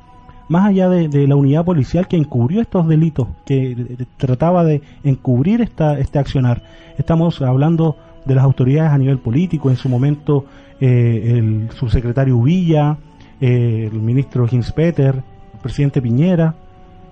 más 0.50 0.68
allá 0.68 0.90
de, 0.90 1.28
la 1.28 1.36
unidad 1.36 1.64
policial 1.64 2.08
que 2.08 2.18
encubrió 2.18 2.62
estos 2.62 2.88
delitos, 2.88 3.28
que 3.46 3.98
trataba 4.18 4.64
de 4.64 4.82
encubrir 5.04 5.62
esta, 5.62 5.98
este 6.00 6.20
accionar. 6.20 6.64
Estamos 6.98 7.42
hablando 7.42 7.96
de 8.26 8.36
las 8.36 8.44
autoridades 8.44 8.92
a 8.92 8.98
nivel 8.98 9.20
político, 9.20 9.70
en 9.70 9.78
su 9.78 9.88
momento 9.88 10.46
eh, 10.82 11.36
el 11.38 11.70
subsecretario 11.72 12.42
Villa, 12.42 12.98
eh, 13.40 13.90
el 13.92 14.02
ministro 14.02 14.48
Hinspeter, 14.52 15.16
el 15.16 15.60
presidente 15.62 16.02
Piñera. 16.02 16.56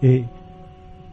eh, 0.02 0.26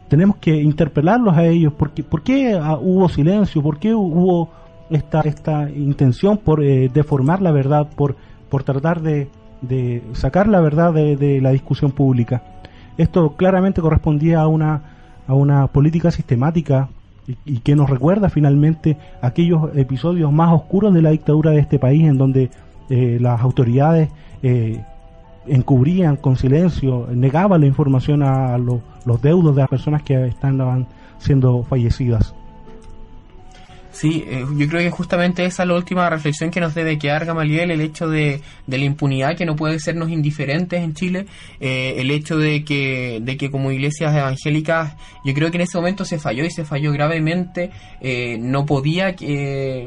tenemos 0.07 0.37
que 0.37 0.55
interpelarlos 0.61 1.35
a 1.35 1.45
ellos. 1.45 1.73
porque 1.73 2.03
¿Por 2.03 2.21
qué 2.21 2.53
ah, 2.53 2.77
hubo 2.79 3.09
silencio? 3.09 3.61
¿Por 3.61 3.79
qué 3.79 3.93
hubo 3.93 4.49
esta, 4.89 5.21
esta 5.21 5.69
intención 5.69 6.37
por 6.37 6.63
eh, 6.63 6.89
deformar 6.93 7.41
la 7.41 7.51
verdad, 7.51 7.87
por, 7.95 8.15
por 8.49 8.63
tratar 8.63 9.01
de, 9.01 9.29
de 9.61 10.03
sacar 10.13 10.47
la 10.47 10.61
verdad 10.61 10.93
de, 10.93 11.15
de 11.15 11.41
la 11.41 11.51
discusión 11.51 11.91
pública? 11.91 12.43
Esto 12.97 13.35
claramente 13.35 13.81
correspondía 13.81 14.41
a 14.41 14.47
una, 14.47 14.81
a 15.27 15.33
una 15.33 15.67
política 15.67 16.11
sistemática 16.11 16.89
y, 17.45 17.59
que 17.59 17.75
nos 17.75 17.89
recuerda 17.89 18.29
finalmente 18.29 18.97
aquellos 19.21 19.75
episodios 19.75 20.31
más 20.31 20.53
oscuros 20.53 20.93
de 20.93 21.01
la 21.01 21.09
dictadura 21.09 21.51
de 21.51 21.59
este 21.59 21.79
país 21.79 22.03
en 22.03 22.17
donde 22.17 22.49
eh, 22.89 23.17
las 23.19 23.41
autoridades 23.41 24.09
eh, 24.43 24.83
encubrían 25.47 26.15
con 26.17 26.37
silencio, 26.37 27.07
negaban 27.11 27.61
la 27.61 27.67
información 27.67 28.23
a 28.23 28.57
los, 28.57 28.79
los 29.05 29.21
deudos 29.21 29.55
de 29.55 29.61
las 29.61 29.69
personas 29.69 30.03
que 30.03 30.27
estaban 30.27 30.87
siendo 31.17 31.63
fallecidas. 31.63 32.33
Sí, 33.95 34.25
eh, 34.27 34.45
yo 34.57 34.67
creo 34.67 34.81
que 34.81 34.91
justamente 34.91 35.45
esa 35.45 35.63
es 35.63 35.69
la 35.69 35.75
última 35.75 36.09
reflexión 36.09 36.51
que 36.51 36.59
nos 36.59 36.75
debe 36.75 36.99
quedar, 36.99 37.23
Gamaliel, 37.23 37.71
el 37.71 37.79
hecho 37.79 38.09
de, 38.09 38.41
de 38.67 38.77
la 38.77 38.83
impunidad 38.83 39.37
que 39.37 39.45
no 39.45 39.55
puede 39.55 39.79
sernos 39.79 40.09
indiferentes 40.09 40.83
en 40.83 40.93
Chile, 40.93 41.27
eh, 41.61 41.95
el 41.97 42.11
hecho 42.11 42.37
de 42.37 42.65
que, 42.65 43.19
de 43.21 43.37
que 43.37 43.49
como 43.49 43.71
iglesias 43.71 44.13
evangélicas, 44.13 44.97
yo 45.23 45.33
creo 45.33 45.49
que 45.49 45.55
en 45.55 45.61
ese 45.61 45.77
momento 45.77 46.03
se 46.03 46.19
falló 46.19 46.43
y 46.43 46.51
se 46.51 46.65
falló 46.65 46.91
gravemente, 46.91 47.71
eh, 48.01 48.37
no 48.37 48.65
podía 48.65 49.15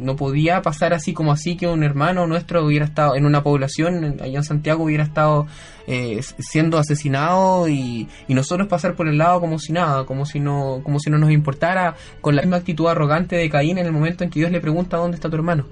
no 0.00 0.16
podía 0.16 0.62
pasar 0.62 0.94
así 0.94 1.12
como 1.12 1.30
así 1.32 1.56
que 1.56 1.66
un 1.66 1.82
hermano 1.82 2.26
nuestro 2.26 2.64
hubiera 2.64 2.86
estado 2.86 3.14
en 3.14 3.26
una 3.26 3.42
población 3.42 4.16
allá 4.22 4.38
en 4.38 4.44
Santiago 4.44 4.84
hubiera 4.84 5.04
estado 5.04 5.46
eh, 5.88 6.20
siendo 6.38 6.78
asesinado 6.78 7.66
y, 7.68 8.06
y 8.28 8.34
nosotros 8.34 8.68
pasar 8.68 8.94
por 8.94 9.08
el 9.08 9.18
lado 9.18 9.40
como 9.40 9.58
si 9.58 9.72
nada, 9.72 10.04
como 10.04 10.26
si 10.26 10.38
no 10.38 10.80
como 10.84 11.00
si 11.00 11.10
no 11.10 11.18
nos 11.18 11.30
importara, 11.32 11.94
con 12.20 12.36
la 12.36 12.42
misma 12.42 12.58
actitud 12.58 12.86
arrogante 12.86 13.34
de 13.36 13.48
Caín 13.50 13.78
en 13.78 13.86
el 13.86 13.92
momento 13.92 14.22
en 14.22 14.30
que 14.30 14.38
Dios 14.40 14.52
le 14.52 14.60
pregunta 14.60 14.98
dónde 14.98 15.16
está 15.16 15.28
tu 15.28 15.36
hermano. 15.36 15.64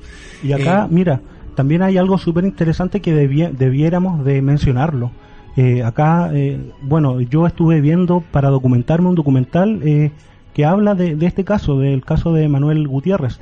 Y 0.42 0.52
acá, 0.52 0.84
Eh, 0.84 0.88
mira, 0.90 1.20
también 1.54 1.82
hay 1.82 1.96
algo 1.98 2.18
súper 2.18 2.44
interesante 2.44 3.00
que 3.00 3.14
debie- 3.14 3.52
debiéramos 3.52 4.24
de 4.24 4.42
mencionarlo. 4.42 5.10
Eh, 5.56 5.82
acá, 5.82 6.30
eh, 6.34 6.58
bueno, 6.82 7.20
yo 7.20 7.46
estuve 7.46 7.80
viendo 7.80 8.22
para 8.32 8.50
documentarme 8.50 9.08
un 9.08 9.14
documental 9.14 9.80
eh, 9.84 10.10
que 10.54 10.64
habla 10.64 10.94
de, 10.94 11.16
de 11.16 11.26
este 11.26 11.44
caso, 11.44 11.78
del 11.78 12.04
caso 12.04 12.32
de 12.32 12.48
Manuel 12.48 12.86
Gutiérrez. 12.88 13.38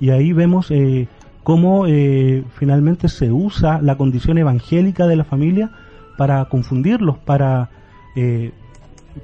Y 0.00 0.10
ahí 0.10 0.32
vemos 0.32 0.70
eh, 0.70 1.08
cómo 1.42 1.86
eh, 1.86 2.42
finalmente 2.58 3.08
se 3.08 3.32
usa 3.32 3.80
la 3.82 3.96
condición 3.96 4.38
evangélica 4.38 5.06
de 5.06 5.16
la 5.16 5.24
familia 5.24 5.70
para 6.18 6.44
confundirlos, 6.46 7.16
para 7.16 7.70
eh, 8.16 8.50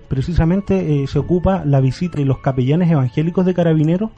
precisamente 0.06 1.02
eh, 1.02 1.06
se 1.08 1.18
ocupa 1.18 1.64
la 1.64 1.80
visita 1.80 2.18
de 2.18 2.24
los 2.24 2.38
capellanes 2.38 2.88
evangélicos 2.88 3.44
de 3.44 3.52
carabineros 3.52 4.10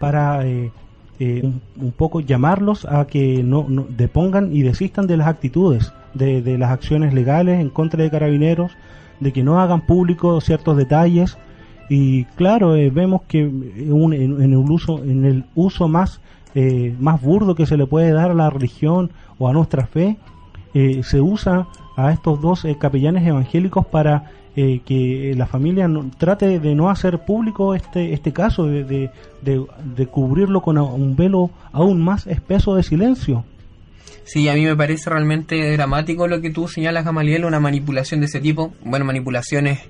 para 0.00 0.44
eh, 0.46 0.72
un, 1.20 1.92
poco 1.94 2.20
llamarlos 2.20 2.86
a 2.86 3.06
que 3.06 3.42
no, 3.42 3.66
depongan 3.90 4.56
y 4.56 4.62
desistan 4.62 5.06
de 5.06 5.18
las 5.18 5.28
actitudes, 5.28 5.92
de, 6.14 6.56
las 6.56 6.70
acciones 6.70 7.12
legales 7.12 7.60
en 7.60 7.68
contra 7.68 8.02
de 8.02 8.10
carabineros, 8.10 8.72
de 9.20 9.30
que 9.32 9.44
no 9.44 9.60
hagan 9.60 9.82
público 9.82 10.40
ciertos 10.40 10.78
detalles. 10.78 11.36
Y 11.90 12.24
claro 12.36 12.70
vemos 12.72 13.22
que 13.28 13.40
en, 13.42 14.42
el 14.42 14.56
uso 14.56 15.04
en 15.04 15.26
el 15.26 15.44
uso 15.54 15.86
más 15.86 16.20
más 16.98 17.20
burdo 17.20 17.54
que 17.54 17.66
se 17.66 17.76
le 17.76 17.86
puede 17.86 18.10
dar 18.12 18.30
a 18.30 18.34
la 18.34 18.50
religión 18.50 19.10
o 19.38 19.48
a 19.48 19.52
nuestra 19.52 19.86
fe 19.86 20.16
se 20.72 21.20
usa 21.20 21.68
a 21.96 22.12
estos 22.12 22.40
dos 22.40 22.64
eh, 22.64 22.76
capellanes 22.78 23.26
evangélicos 23.26 23.86
para 23.86 24.30
eh, 24.56 24.80
que 24.84 25.34
la 25.36 25.46
familia 25.46 25.88
no- 25.88 26.10
trate 26.18 26.58
de 26.58 26.74
no 26.74 26.90
hacer 26.90 27.20
público 27.20 27.74
este 27.74 28.12
este 28.12 28.32
caso, 28.32 28.66
de, 28.66 28.84
de, 28.84 29.10
de- 29.42 30.06
cubrirlo 30.06 30.60
con 30.60 30.76
un 30.78 31.16
velo 31.16 31.50
aún 31.72 32.02
más 32.02 32.26
espeso 32.26 32.74
de 32.74 32.82
silencio. 32.82 33.44
Sí, 34.24 34.48
a 34.48 34.54
mí 34.54 34.64
me 34.64 34.76
parece 34.76 35.10
realmente 35.10 35.72
dramático 35.72 36.28
lo 36.28 36.40
que 36.40 36.50
tú 36.50 36.68
señalas, 36.68 37.04
Gamaliel, 37.04 37.44
una 37.44 37.60
manipulación 37.60 38.20
de 38.20 38.26
ese 38.26 38.40
tipo. 38.40 38.72
Bueno, 38.84 39.04
manipulaciones 39.04 39.80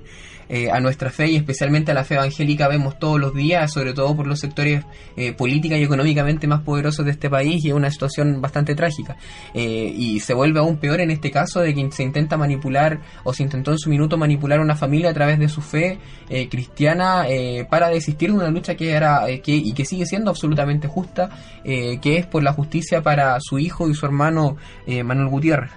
eh, 0.49 0.69
a 0.71 0.79
nuestra 0.79 1.09
fe 1.09 1.29
y 1.29 1.35
especialmente 1.35 1.91
a 1.91 1.93
la 1.93 2.03
fe 2.03 2.15
evangélica 2.15 2.67
vemos 2.67 2.99
todos 2.99 3.19
los 3.19 3.33
días, 3.33 3.71
sobre 3.71 3.93
todo 3.93 4.15
por 4.15 4.27
los 4.27 4.39
sectores 4.39 4.83
eh, 5.15 5.33
política 5.33 5.77
y 5.77 5.83
económicamente 5.83 6.47
más 6.47 6.61
poderosos 6.61 7.05
de 7.05 7.11
este 7.11 7.29
país 7.29 7.63
y 7.63 7.69
es 7.69 7.73
una 7.73 7.89
situación 7.89 8.41
bastante 8.41 8.75
trágica. 8.75 9.17
Eh, 9.53 9.93
y 9.95 10.19
se 10.19 10.33
vuelve 10.33 10.59
aún 10.59 10.77
peor 10.77 11.01
en 11.01 11.11
este 11.11 11.31
caso 11.31 11.59
de 11.59 11.73
que 11.73 11.91
se 11.91 12.03
intenta 12.03 12.37
manipular 12.37 13.01
o 13.23 13.33
se 13.33 13.43
intentó 13.43 13.71
en 13.71 13.79
su 13.79 13.89
minuto 13.89 14.17
manipular 14.17 14.59
una 14.59 14.75
familia 14.75 15.09
a 15.09 15.13
través 15.13 15.39
de 15.39 15.49
su 15.49 15.61
fe 15.61 15.99
eh, 16.29 16.49
cristiana 16.49 17.27
eh, 17.27 17.65
para 17.69 17.89
desistir 17.89 18.31
de 18.31 18.37
una 18.37 18.49
lucha 18.49 18.75
que 18.75 18.91
era 18.91 19.29
eh, 19.29 19.41
que, 19.41 19.53
y 19.53 19.73
que 19.73 19.85
sigue 19.85 20.05
siendo 20.05 20.29
absolutamente 20.31 20.87
justa, 20.87 21.29
que 21.63 22.17
es 22.17 22.25
por 22.25 22.43
la 22.43 22.53
justicia 22.53 23.01
para 23.01 23.37
su 23.39 23.57
hijo 23.59 23.89
y 23.89 23.93
su 23.93 24.05
hermano 24.05 24.57
Manuel 24.85 25.29
Gutiérrez. 25.29 25.71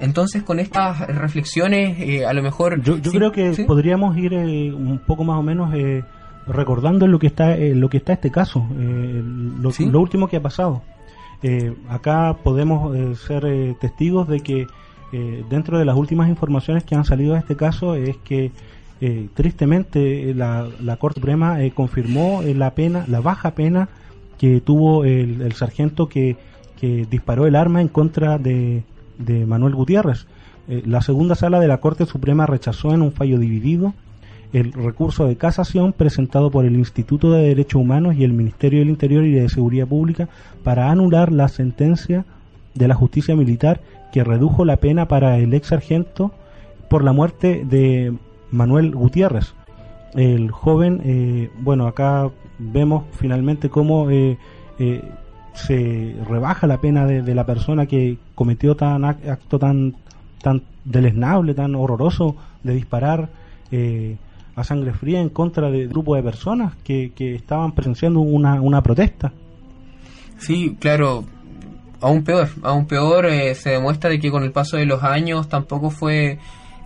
Entonces, 0.00 0.42
con 0.42 0.60
estas 0.60 1.00
reflexiones, 1.08 1.98
eh, 2.00 2.24
a 2.24 2.32
lo 2.32 2.42
mejor... 2.42 2.80
Yo, 2.82 2.98
yo 2.98 3.10
sí, 3.10 3.16
creo 3.16 3.32
que 3.32 3.54
sí. 3.54 3.64
podríamos 3.64 4.16
ir 4.16 4.32
eh, 4.34 4.72
un 4.72 4.98
poco 5.00 5.24
más 5.24 5.38
o 5.38 5.42
menos 5.42 5.74
eh, 5.74 6.04
recordando 6.46 7.06
lo 7.06 7.18
que 7.18 7.26
está 7.26 7.56
eh, 7.56 7.74
lo 7.74 7.88
que 7.90 7.98
está 7.98 8.12
este 8.14 8.30
caso, 8.30 8.66
eh, 8.78 9.22
lo, 9.60 9.70
Sí. 9.72 9.86
lo 9.90 10.00
último 10.00 10.28
que 10.28 10.36
ha 10.36 10.42
pasado. 10.42 10.82
Eh, 11.42 11.74
acá 11.88 12.36
podemos 12.42 12.96
eh, 12.96 13.14
ser 13.16 13.44
testigos 13.80 14.28
de 14.28 14.40
que 14.40 14.66
dentro 15.48 15.78
de 15.78 15.86
las 15.86 15.96
últimas 15.96 16.28
informaciones 16.28 16.84
que 16.84 16.94
han 16.94 17.06
salido 17.06 17.32
de 17.32 17.38
este 17.38 17.56
caso 17.56 17.94
es 17.94 18.18
que 18.18 18.52
tristemente 19.32 20.34
la, 20.34 20.68
la 20.82 20.96
Corte 20.98 21.20
Suprema 21.20 21.56
confirmó 21.74 22.42
la 22.42 22.74
pena, 22.74 23.04
la 23.08 23.20
baja 23.20 23.52
pena 23.52 23.88
que 24.36 24.60
tuvo 24.60 25.04
el, 25.04 25.40
el 25.40 25.52
sargento 25.54 26.10
que, 26.10 26.36
que 26.78 27.06
disparó 27.10 27.46
el 27.46 27.56
arma 27.56 27.80
en 27.80 27.88
contra 27.88 28.36
de, 28.36 28.82
de 29.18 29.46
Manuel 29.46 29.74
Gutiérrez. 29.74 30.26
Eh, 30.68 30.82
la 30.86 31.00
segunda 31.00 31.34
sala 31.34 31.60
de 31.60 31.68
la 31.68 31.78
Corte 31.78 32.06
Suprema 32.06 32.46
rechazó 32.46 32.92
en 32.92 33.02
un 33.02 33.12
fallo 33.12 33.38
dividido 33.38 33.94
el 34.52 34.72
recurso 34.72 35.26
de 35.26 35.36
casación 35.36 35.92
presentado 35.92 36.50
por 36.50 36.64
el 36.64 36.76
Instituto 36.76 37.32
de 37.32 37.42
Derechos 37.42 37.82
Humanos 37.82 38.16
y 38.16 38.24
el 38.24 38.32
Ministerio 38.32 38.78
del 38.78 38.88
Interior 38.88 39.24
y 39.24 39.32
de 39.32 39.48
Seguridad 39.48 39.86
Pública 39.86 40.28
para 40.64 40.90
anular 40.90 41.32
la 41.32 41.48
sentencia 41.48 42.24
de 42.74 42.88
la 42.88 42.94
justicia 42.94 43.36
militar 43.36 43.80
que 44.12 44.24
redujo 44.24 44.64
la 44.64 44.78
pena 44.78 45.06
para 45.06 45.38
el 45.38 45.52
ex 45.52 45.68
sargento 45.68 46.32
por 46.88 47.04
la 47.04 47.12
muerte 47.12 47.64
de 47.68 48.14
Manuel 48.50 48.94
Gutiérrez. 48.94 49.54
El 50.14 50.50
joven, 50.50 51.02
eh, 51.04 51.50
bueno, 51.60 51.86
acá 51.86 52.30
vemos 52.58 53.04
finalmente 53.12 53.68
cómo 53.68 54.10
eh, 54.10 54.38
eh, 54.78 55.02
se 55.66 56.14
rebaja 56.28 56.66
la 56.66 56.78
pena 56.80 57.06
de, 57.06 57.34
la 57.34 57.44
persona 57.46 57.86
que 57.86 58.18
cometió 58.34 58.74
tan 58.76 59.02
ac- 59.02 59.28
acto 59.28 59.58
tan 59.58 59.94
tan 60.42 60.62
deleznable, 60.84 61.52
tan 61.54 61.74
horroroso 61.74 62.36
de 62.62 62.74
disparar 62.74 63.28
eh, 63.72 64.16
a 64.54 64.62
sangre 64.64 64.92
fría 64.92 65.20
en 65.20 65.28
contra 65.30 65.70
de 65.70 65.86
grupo 65.88 66.14
de 66.14 66.22
personas 66.22 66.74
que, 66.84 67.12
que 67.14 67.34
estaban 67.34 67.72
presenciando 67.72 68.20
una, 68.20 68.60
una 68.60 68.82
protesta. 68.82 69.32
Sí, 70.38 70.76
claro, 70.78 71.24
aún 72.00 72.22
peor, 72.22 72.48
aún 72.62 72.86
peor 72.86 73.26
eh, 73.26 73.54
se 73.56 73.70
demuestra 73.70 74.10
de 74.10 74.20
que 74.20 74.30
con 74.30 74.44
el 74.44 74.52
paso 74.52 74.76
de 74.76 74.86
los 74.86 75.02
años 75.02 75.48
tampoco 75.48 75.90
fue 75.90 76.38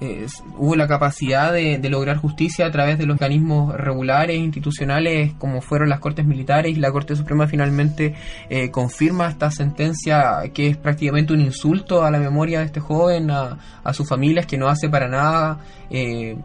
eh, 0.03 0.27
hubo 0.59 0.75
la 0.75 0.89
capacidad 0.89 1.53
de, 1.53 1.79
lograr 1.89 2.17
justicia 2.17 2.67
a 2.67 2.73
través 2.73 2.99
de 2.99 3.07
los 3.07 3.15
mecanismos 3.15 3.73
regulares, 3.77 4.37
institucionales, 4.37 5.33
como 5.39 5.61
fueron 5.61 5.91
las 5.91 6.01
Cortes 6.01 6.27
Militares 6.27 6.77
y 6.77 6.81
la 6.81 6.91
Corte 6.91 7.15
Suprema 7.15 7.47
finalmente 7.47 8.17
eh, 8.51 8.73
confirma 8.73 9.29
esta 9.29 9.53
sentencia 9.53 10.43
que 10.53 10.67
es 10.67 10.77
prácticamente 10.77 11.33
un 11.33 11.41
insulto 11.41 12.03
a 12.03 12.11
la 12.11 12.19
memoria 12.19 12.59
de 12.59 12.65
este 12.65 12.81
joven, 12.81 13.31
a, 13.31 13.59
a 13.85 13.95
sus 13.95 14.09
familias, 14.09 14.47
que 14.47 14.59
no 14.59 14.67
hace 14.69 14.89
para 14.89 15.07
nada... 15.07 15.61
eh, 15.89 16.37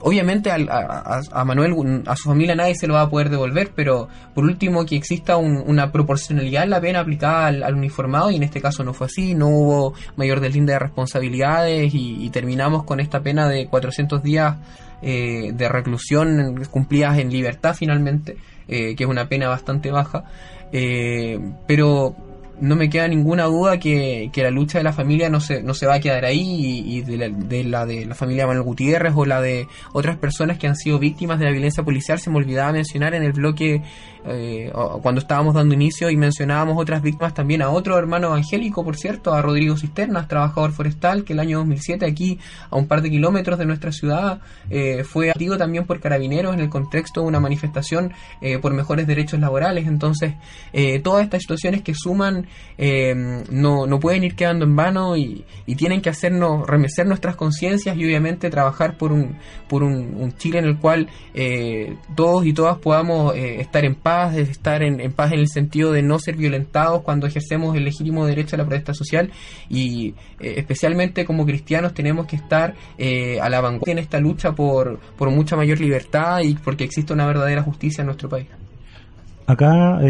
Obviamente 0.00 0.50
a, 0.50 0.56
a- 0.56 1.20
a 1.32 1.44
Manuel, 1.44 2.02
a 2.06 2.14
su 2.16 2.28
familia 2.28 2.54
nadie 2.54 2.74
se 2.74 2.86
lo 2.86 2.94
va 2.94 3.02
a 3.02 3.08
poder 3.10 3.30
devolver, 3.30 3.72
pero 3.74 4.08
por 4.34 4.44
último 4.44 4.84
que 4.84 4.94
exista 4.96 5.36
un- 5.36 5.62
una 5.66 5.90
proporcionalidad 5.90 6.64
en 6.64 6.70
la 6.70 6.80
pena 6.80 7.00
aplicada 7.00 7.46
al, 7.46 7.74
uniformado 7.74 8.30
y 8.30 8.36
en 8.36 8.42
este 8.42 8.60
caso 8.60 8.84
no 8.84 8.92
fue 8.92 9.06
así, 9.06 9.34
no 9.34 9.48
hubo 9.48 9.94
mayor 10.16 10.40
deslinde 10.40 10.74
de 10.74 10.78
responsabilidades 10.78 11.94
y, 11.94 12.24
y 12.24 12.30
terminamos 12.30 12.84
con 12.84 13.00
esta 13.00 13.20
pena 13.22 13.48
de 13.48 13.66
400 13.68 14.22
días 14.22 14.56
eh, 15.02 15.52
de 15.54 15.68
reclusión 15.68 16.62
cumplidas 16.70 17.18
en 17.18 17.30
libertad 17.30 17.74
finalmente, 17.74 18.36
eh, 18.68 18.94
que 18.96 19.04
es 19.04 19.10
una 19.10 19.28
pena 19.28 19.48
bastante 19.48 19.90
baja, 19.90 20.24
eh, 20.72 21.38
pero 21.66 22.14
no 22.60 22.76
me 22.76 22.88
queda 22.88 23.08
ninguna 23.08 23.44
duda 23.44 23.78
que, 23.78 24.30
que 24.32 24.42
la 24.42 24.50
lucha 24.50 24.78
de 24.78 24.84
la 24.84 24.92
familia 24.92 25.28
no 25.28 25.40
se, 25.40 25.62
no 25.62 25.74
se 25.74 25.86
va 25.86 25.94
a 25.94 26.00
quedar 26.00 26.24
ahí 26.24 26.82
y, 26.86 27.02
de, 27.02 27.16
la, 27.16 27.28
de 27.28 27.64
la 27.64 27.86
de 27.86 28.06
la 28.06 28.14
familia 28.14 28.46
Manuel 28.46 28.64
Gutiérrez 28.64 29.12
o 29.14 29.26
la 29.26 29.40
de 29.40 29.68
otras 29.92 30.16
personas 30.16 30.58
que 30.58 30.66
han 30.66 30.76
sido 30.76 30.98
víctimas 30.98 31.38
de 31.38 31.46
la 31.46 31.50
violencia 31.50 31.82
policial. 31.82 32.18
Se 32.18 32.30
me 32.30 32.36
olvidaba 32.36 32.72
mencionar 32.72 33.14
en 33.14 33.22
el 33.22 33.32
bloque 33.32 33.82
eh, 34.26 34.72
cuando 35.02 35.20
estábamos 35.20 35.54
dando 35.54 35.74
inicio 35.74 36.10
y 36.10 36.16
mencionábamos 36.16 36.76
otras 36.78 37.02
víctimas 37.02 37.34
también 37.34 37.62
a 37.62 37.70
otro 37.70 37.98
hermano 37.98 38.28
evangélico, 38.28 38.84
por 38.84 38.96
cierto, 38.96 39.34
a 39.34 39.42
Rodrigo 39.42 39.76
Cisternas, 39.76 40.26
trabajador 40.26 40.72
forestal, 40.72 41.24
que 41.24 41.34
el 41.34 41.40
año 41.40 41.58
2007 41.58 42.06
aquí 42.06 42.38
a 42.70 42.76
un 42.76 42.86
par 42.86 43.02
de 43.02 43.10
kilómetros 43.10 43.58
de 43.58 43.66
nuestra 43.66 43.92
ciudad 43.92 44.40
eh, 44.70 45.04
fue 45.04 45.30
activo 45.30 45.56
también 45.56 45.84
por 45.86 46.00
carabineros 46.00 46.54
en 46.54 46.60
el 46.60 46.68
contexto 46.68 47.20
de 47.20 47.26
una 47.26 47.40
manifestación 47.40 48.12
eh, 48.40 48.58
por 48.58 48.72
mejores 48.74 49.06
derechos 49.06 49.40
laborales. 49.40 49.86
Entonces, 49.86 50.34
eh, 50.72 51.00
todas 51.00 51.24
estas 51.24 51.42
situaciones 51.42 51.82
que 51.82 51.94
suman 51.94 52.45
eh, 52.78 53.14
no, 53.50 53.86
no 53.86 54.00
pueden 54.00 54.24
ir 54.24 54.34
quedando 54.34 54.64
en 54.64 54.76
vano 54.76 55.16
y, 55.16 55.44
tienen 55.76 56.00
que 56.00 56.08
hacernos 56.08 56.66
remecer 56.66 57.06
nuestras 57.06 57.36
conciencias 57.36 57.98
y 57.98 58.04
obviamente 58.04 58.48
trabajar 58.48 58.96
por 58.96 59.12
un, 59.12 59.36
por 59.68 59.82
un, 59.82 60.32
Chile 60.38 60.58
en 60.58 60.64
el 60.64 60.78
cual 60.78 61.08
eh, 61.34 61.96
todos 62.14 62.46
y 62.46 62.54
todas 62.54 62.78
podamos 62.78 63.34
eh, 63.34 63.60
estar 63.60 63.84
en 63.84 63.94
paz, 63.94 64.36
estar 64.36 64.82
en, 64.82 65.12
paz 65.12 65.32
en 65.32 65.40
el 65.40 65.48
sentido 65.48 65.92
de 65.92 66.02
no 66.02 66.18
ser 66.18 66.36
violentados 66.36 67.02
cuando 67.02 67.26
ejercemos 67.26 67.76
el 67.76 67.84
legítimo 67.84 68.26
derecho 68.26 68.56
a 68.56 68.58
la 68.58 68.64
protesta 68.64 68.94
social 68.94 69.30
y 69.68 70.14
eh, 70.40 70.54
especialmente 70.56 71.24
como 71.24 71.44
cristianos 71.44 71.92
tenemos 71.94 72.26
que 72.26 72.36
estar 72.36 72.74
eh, 72.96 73.38
a 73.40 73.48
la 73.48 73.60
vanguardia 73.60 73.92
en 73.92 73.98
esta 73.98 74.18
lucha 74.18 74.52
por, 74.52 74.98
por 75.16 75.30
mucha 75.30 75.56
mayor 75.56 75.80
libertad 75.80 76.40
y 76.40 76.54
porque 76.54 76.84
existe 76.84 77.12
una 77.12 77.26
verdadera 77.26 77.62
justicia 77.62 78.02
en 78.02 78.06
nuestro 78.06 78.28
país. 78.28 78.46
Acá, 79.46 80.00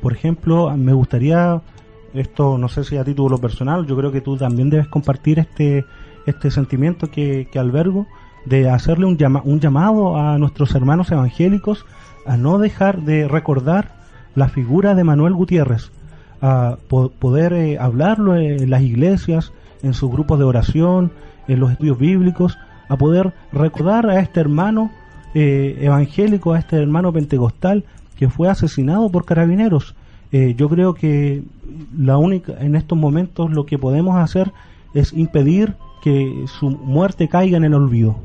por 0.00 0.12
ejemplo, 0.12 0.76
me 0.76 0.92
gustaría, 0.92 1.60
esto 2.14 2.58
no 2.58 2.68
sé 2.68 2.84
si 2.84 2.96
a 2.96 3.04
título 3.04 3.38
personal, 3.38 3.86
yo 3.86 3.96
creo 3.96 4.12
que 4.12 4.20
tú 4.20 4.36
también 4.36 4.70
debes 4.70 4.88
compartir 4.88 5.38
este, 5.38 5.84
este 6.26 6.50
sentimiento 6.50 7.08
que, 7.10 7.48
que 7.50 7.58
albergo 7.58 8.06
de 8.44 8.70
hacerle 8.70 9.06
un, 9.06 9.18
un 9.44 9.60
llamado 9.60 10.16
a 10.16 10.38
nuestros 10.38 10.74
hermanos 10.74 11.10
evangélicos 11.10 11.84
a 12.26 12.36
no 12.36 12.58
dejar 12.58 13.02
de 13.02 13.28
recordar 13.28 13.96
la 14.34 14.48
figura 14.48 14.94
de 14.94 15.04
Manuel 15.04 15.34
Gutiérrez, 15.34 15.90
a 16.42 16.76
po- 16.88 17.10
poder 17.10 17.52
eh, 17.52 17.78
hablarlo 17.78 18.36
en 18.36 18.68
las 18.70 18.82
iglesias, 18.82 19.52
en 19.82 19.94
sus 19.94 20.10
grupos 20.10 20.38
de 20.38 20.44
oración, 20.44 21.12
en 21.48 21.60
los 21.60 21.72
estudios 21.72 21.98
bíblicos, 21.98 22.58
a 22.88 22.96
poder 22.96 23.32
recordar 23.52 24.08
a 24.08 24.20
este 24.20 24.40
hermano 24.40 24.90
eh, 25.34 25.78
evangélico, 25.80 26.52
a 26.52 26.58
este 26.58 26.76
hermano 26.76 27.12
pentecostal 27.12 27.84
que 28.16 28.28
fue 28.28 28.48
asesinado 28.48 29.10
por 29.10 29.24
carabineros. 29.24 29.94
Eh, 30.32 30.54
yo 30.56 30.68
creo 30.68 30.94
que 30.94 31.42
la 31.96 32.18
única 32.18 32.54
en 32.60 32.74
estos 32.74 32.98
momentos 32.98 33.50
lo 33.50 33.64
que 33.66 33.78
podemos 33.78 34.16
hacer 34.16 34.52
es 34.94 35.12
impedir 35.12 35.74
que 36.02 36.44
su 36.58 36.70
muerte 36.70 37.28
caiga 37.28 37.56
en 37.56 37.64
el 37.64 37.74
olvido. 37.74 38.16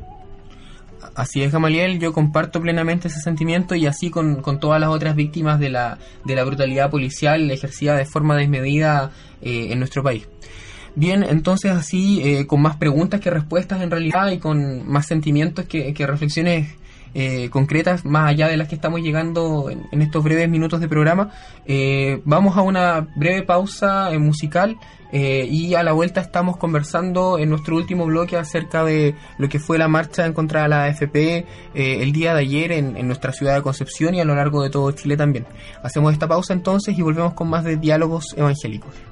Así 1.14 1.42
es, 1.42 1.52
Gamaliel, 1.52 1.98
yo 1.98 2.12
comparto 2.12 2.60
plenamente 2.60 3.08
ese 3.08 3.20
sentimiento 3.20 3.74
y 3.74 3.86
así 3.86 4.08
con, 4.08 4.40
con 4.40 4.60
todas 4.60 4.80
las 4.80 4.88
otras 4.90 5.14
víctimas 5.14 5.60
de 5.60 5.68
la, 5.68 5.98
de 6.24 6.34
la 6.34 6.44
brutalidad 6.44 6.90
policial 6.90 7.50
ejercida 7.50 7.96
de 7.96 8.06
forma 8.06 8.36
desmedida 8.36 9.10
eh, 9.42 9.68
en 9.70 9.78
nuestro 9.78 10.02
país. 10.02 10.26
Bien, 10.94 11.22
entonces 11.22 11.72
así, 11.72 12.22
eh, 12.22 12.46
con 12.46 12.62
más 12.62 12.76
preguntas 12.76 13.20
que 13.20 13.30
respuestas 13.30 13.82
en 13.82 13.90
realidad 13.90 14.30
y 14.30 14.38
con 14.38 14.88
más 14.88 15.06
sentimientos 15.06 15.66
que, 15.66 15.92
que 15.92 16.06
reflexiones 16.06 16.76
eh, 17.14 17.50
concretas, 17.50 18.04
más 18.04 18.30
allá 18.30 18.48
de 18.48 18.56
las 18.56 18.68
que 18.68 18.74
estamos 18.74 19.00
llegando 19.00 19.70
en, 19.70 20.02
estos 20.02 20.22
breves 20.24 20.48
minutos 20.48 20.80
de 20.80 20.88
programa, 20.88 21.30
eh, 21.66 22.20
vamos 22.24 22.56
a 22.56 22.62
una 22.62 23.08
breve 23.16 23.42
pausa 23.42 24.12
eh, 24.12 24.18
musical 24.18 24.78
eh, 25.12 25.46
y 25.48 25.74
a 25.74 25.82
la 25.82 25.92
vuelta 25.92 26.22
estamos 26.22 26.56
conversando 26.56 27.38
en 27.38 27.50
nuestro 27.50 27.76
último 27.76 28.06
bloque 28.06 28.38
acerca 28.38 28.82
de 28.82 29.14
lo 29.36 29.46
que 29.50 29.58
fue 29.58 29.76
la 29.76 29.86
marcha 29.86 30.24
en 30.24 30.32
contra 30.32 30.62
de 30.62 30.68
la 30.70 30.84
AFP 30.84 31.16
eh, 31.16 31.44
el 31.74 32.12
día 32.12 32.32
de 32.32 32.40
ayer 32.40 32.72
en 32.72 33.06
nuestra 33.06 33.30
ciudad 33.32 33.54
de 33.54 33.62
Concepción 33.62 34.14
y 34.14 34.20
a 34.20 34.24
lo 34.24 34.34
largo 34.34 34.62
de 34.62 34.70
todo 34.70 34.90
Chile 34.92 35.18
también. 35.18 35.46
Hacemos 35.82 36.14
esta 36.14 36.26
pausa 36.26 36.54
entonces 36.54 36.96
y 36.98 37.02
volvemos 37.02 37.34
con 37.34 37.50
más 37.50 37.62
de 37.62 37.76
diálogos 37.76 38.34
evangélicos. 38.38 39.11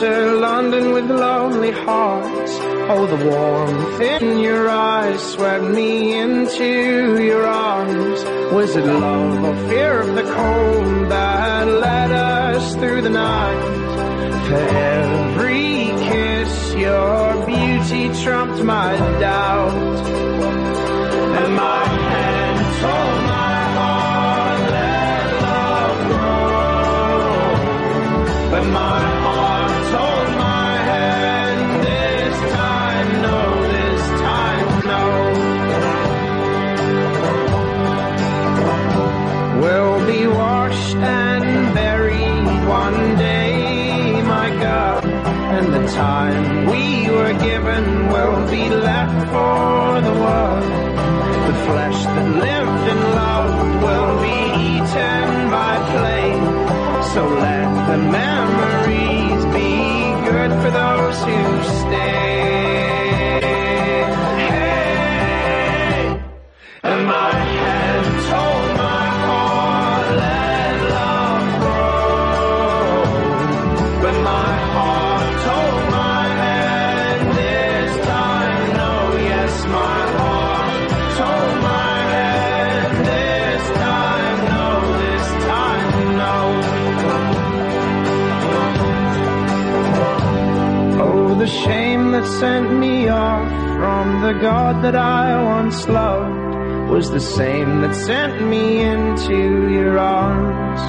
Enter 0.00 0.34
London 0.36 0.92
with 0.92 1.10
lonely 1.10 1.72
hearts. 1.72 2.52
Oh, 2.90 3.06
the 3.06 3.16
warmth 3.26 4.00
in 4.00 4.38
your 4.38 4.68
eyes 4.68 5.20
swept 5.32 5.64
me 5.64 6.16
into 6.16 7.20
your 7.22 7.44
arms. 7.44 8.24
Was 8.52 8.76
it 8.76 8.84
love 8.86 9.42
or 9.44 9.56
fear 9.68 10.00
of 10.00 10.14
the 10.14 10.22
cold 10.22 11.10
that 11.10 11.66
led 11.66 12.12
us 12.12 12.74
through 12.76 13.02
the 13.02 13.10
night? 13.10 14.46
For 14.46 14.56
every 14.56 15.90
kiss, 16.08 16.74
your 16.74 17.46
beauty 17.46 18.22
trumped 18.22 18.62
my 18.62 18.96
doubt. 19.18 20.06
And 21.38 21.54
my 21.56 21.84
hand 21.84 22.58
told 22.82 23.22
my 23.36 23.60
heart, 23.76 24.60
let 24.76 25.26
love 25.42 25.98
grow. 26.08 27.10
But 28.50 28.64
my 28.72 29.07
time 45.98 46.66
we 46.70 47.10
were 47.10 47.34
given 47.48 47.84
will 48.14 48.40
be 48.48 48.64
left 48.68 49.20
for 49.32 50.00
the 50.08 50.14
world. 50.22 50.64
The 51.48 51.56
flesh 51.66 52.00
that 52.14 52.28
lived 52.46 52.84
and 52.92 53.02
loved 53.20 53.70
will 53.86 54.14
be 54.28 54.38
eaten 54.70 55.26
by 55.56 55.74
flame. 55.92 56.44
So 57.12 57.22
let 57.46 57.70
the 57.90 57.98
memories 58.20 59.42
be 59.58 59.72
good 60.30 60.52
for 60.62 60.70
those 60.80 61.18
who 61.28 61.40
stay. 61.80 62.57
Shame 91.48 92.12
that 92.12 92.26
sent 92.26 92.78
me 92.78 93.08
off 93.08 93.48
from 93.78 94.22
the 94.22 94.32
God 94.40 94.84
that 94.84 94.94
I 94.94 95.42
once 95.42 95.88
loved 95.88 96.90
was 96.90 97.10
the 97.10 97.20
same 97.20 97.80
that 97.82 97.94
sent 97.94 98.48
me 98.48 98.80
into 98.80 99.68
your 99.70 99.98
arms. 99.98 100.80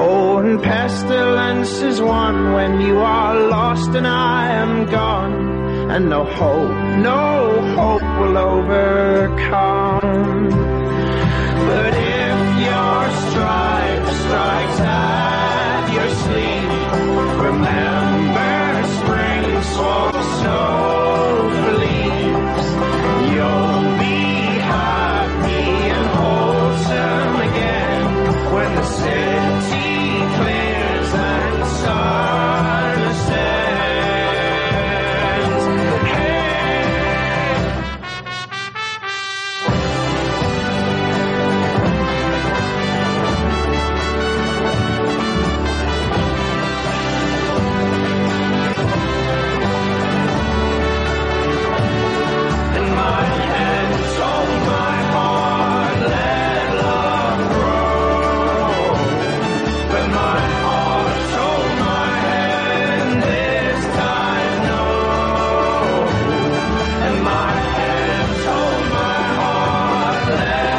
Oh, 0.00 0.38
and 0.38 0.62
pestilence 0.62 1.82
is 1.82 2.00
one 2.00 2.52
when 2.52 2.80
you 2.80 2.98
are 2.98 3.48
lost 3.48 3.90
and 3.90 4.06
I 4.06 4.52
am 4.52 4.86
gone, 4.86 5.90
and 5.90 6.08
no 6.08 6.24
hope, 6.24 6.70
no 6.98 7.74
hope 7.76 8.20
will 8.20 8.38
overcome. 8.38 10.37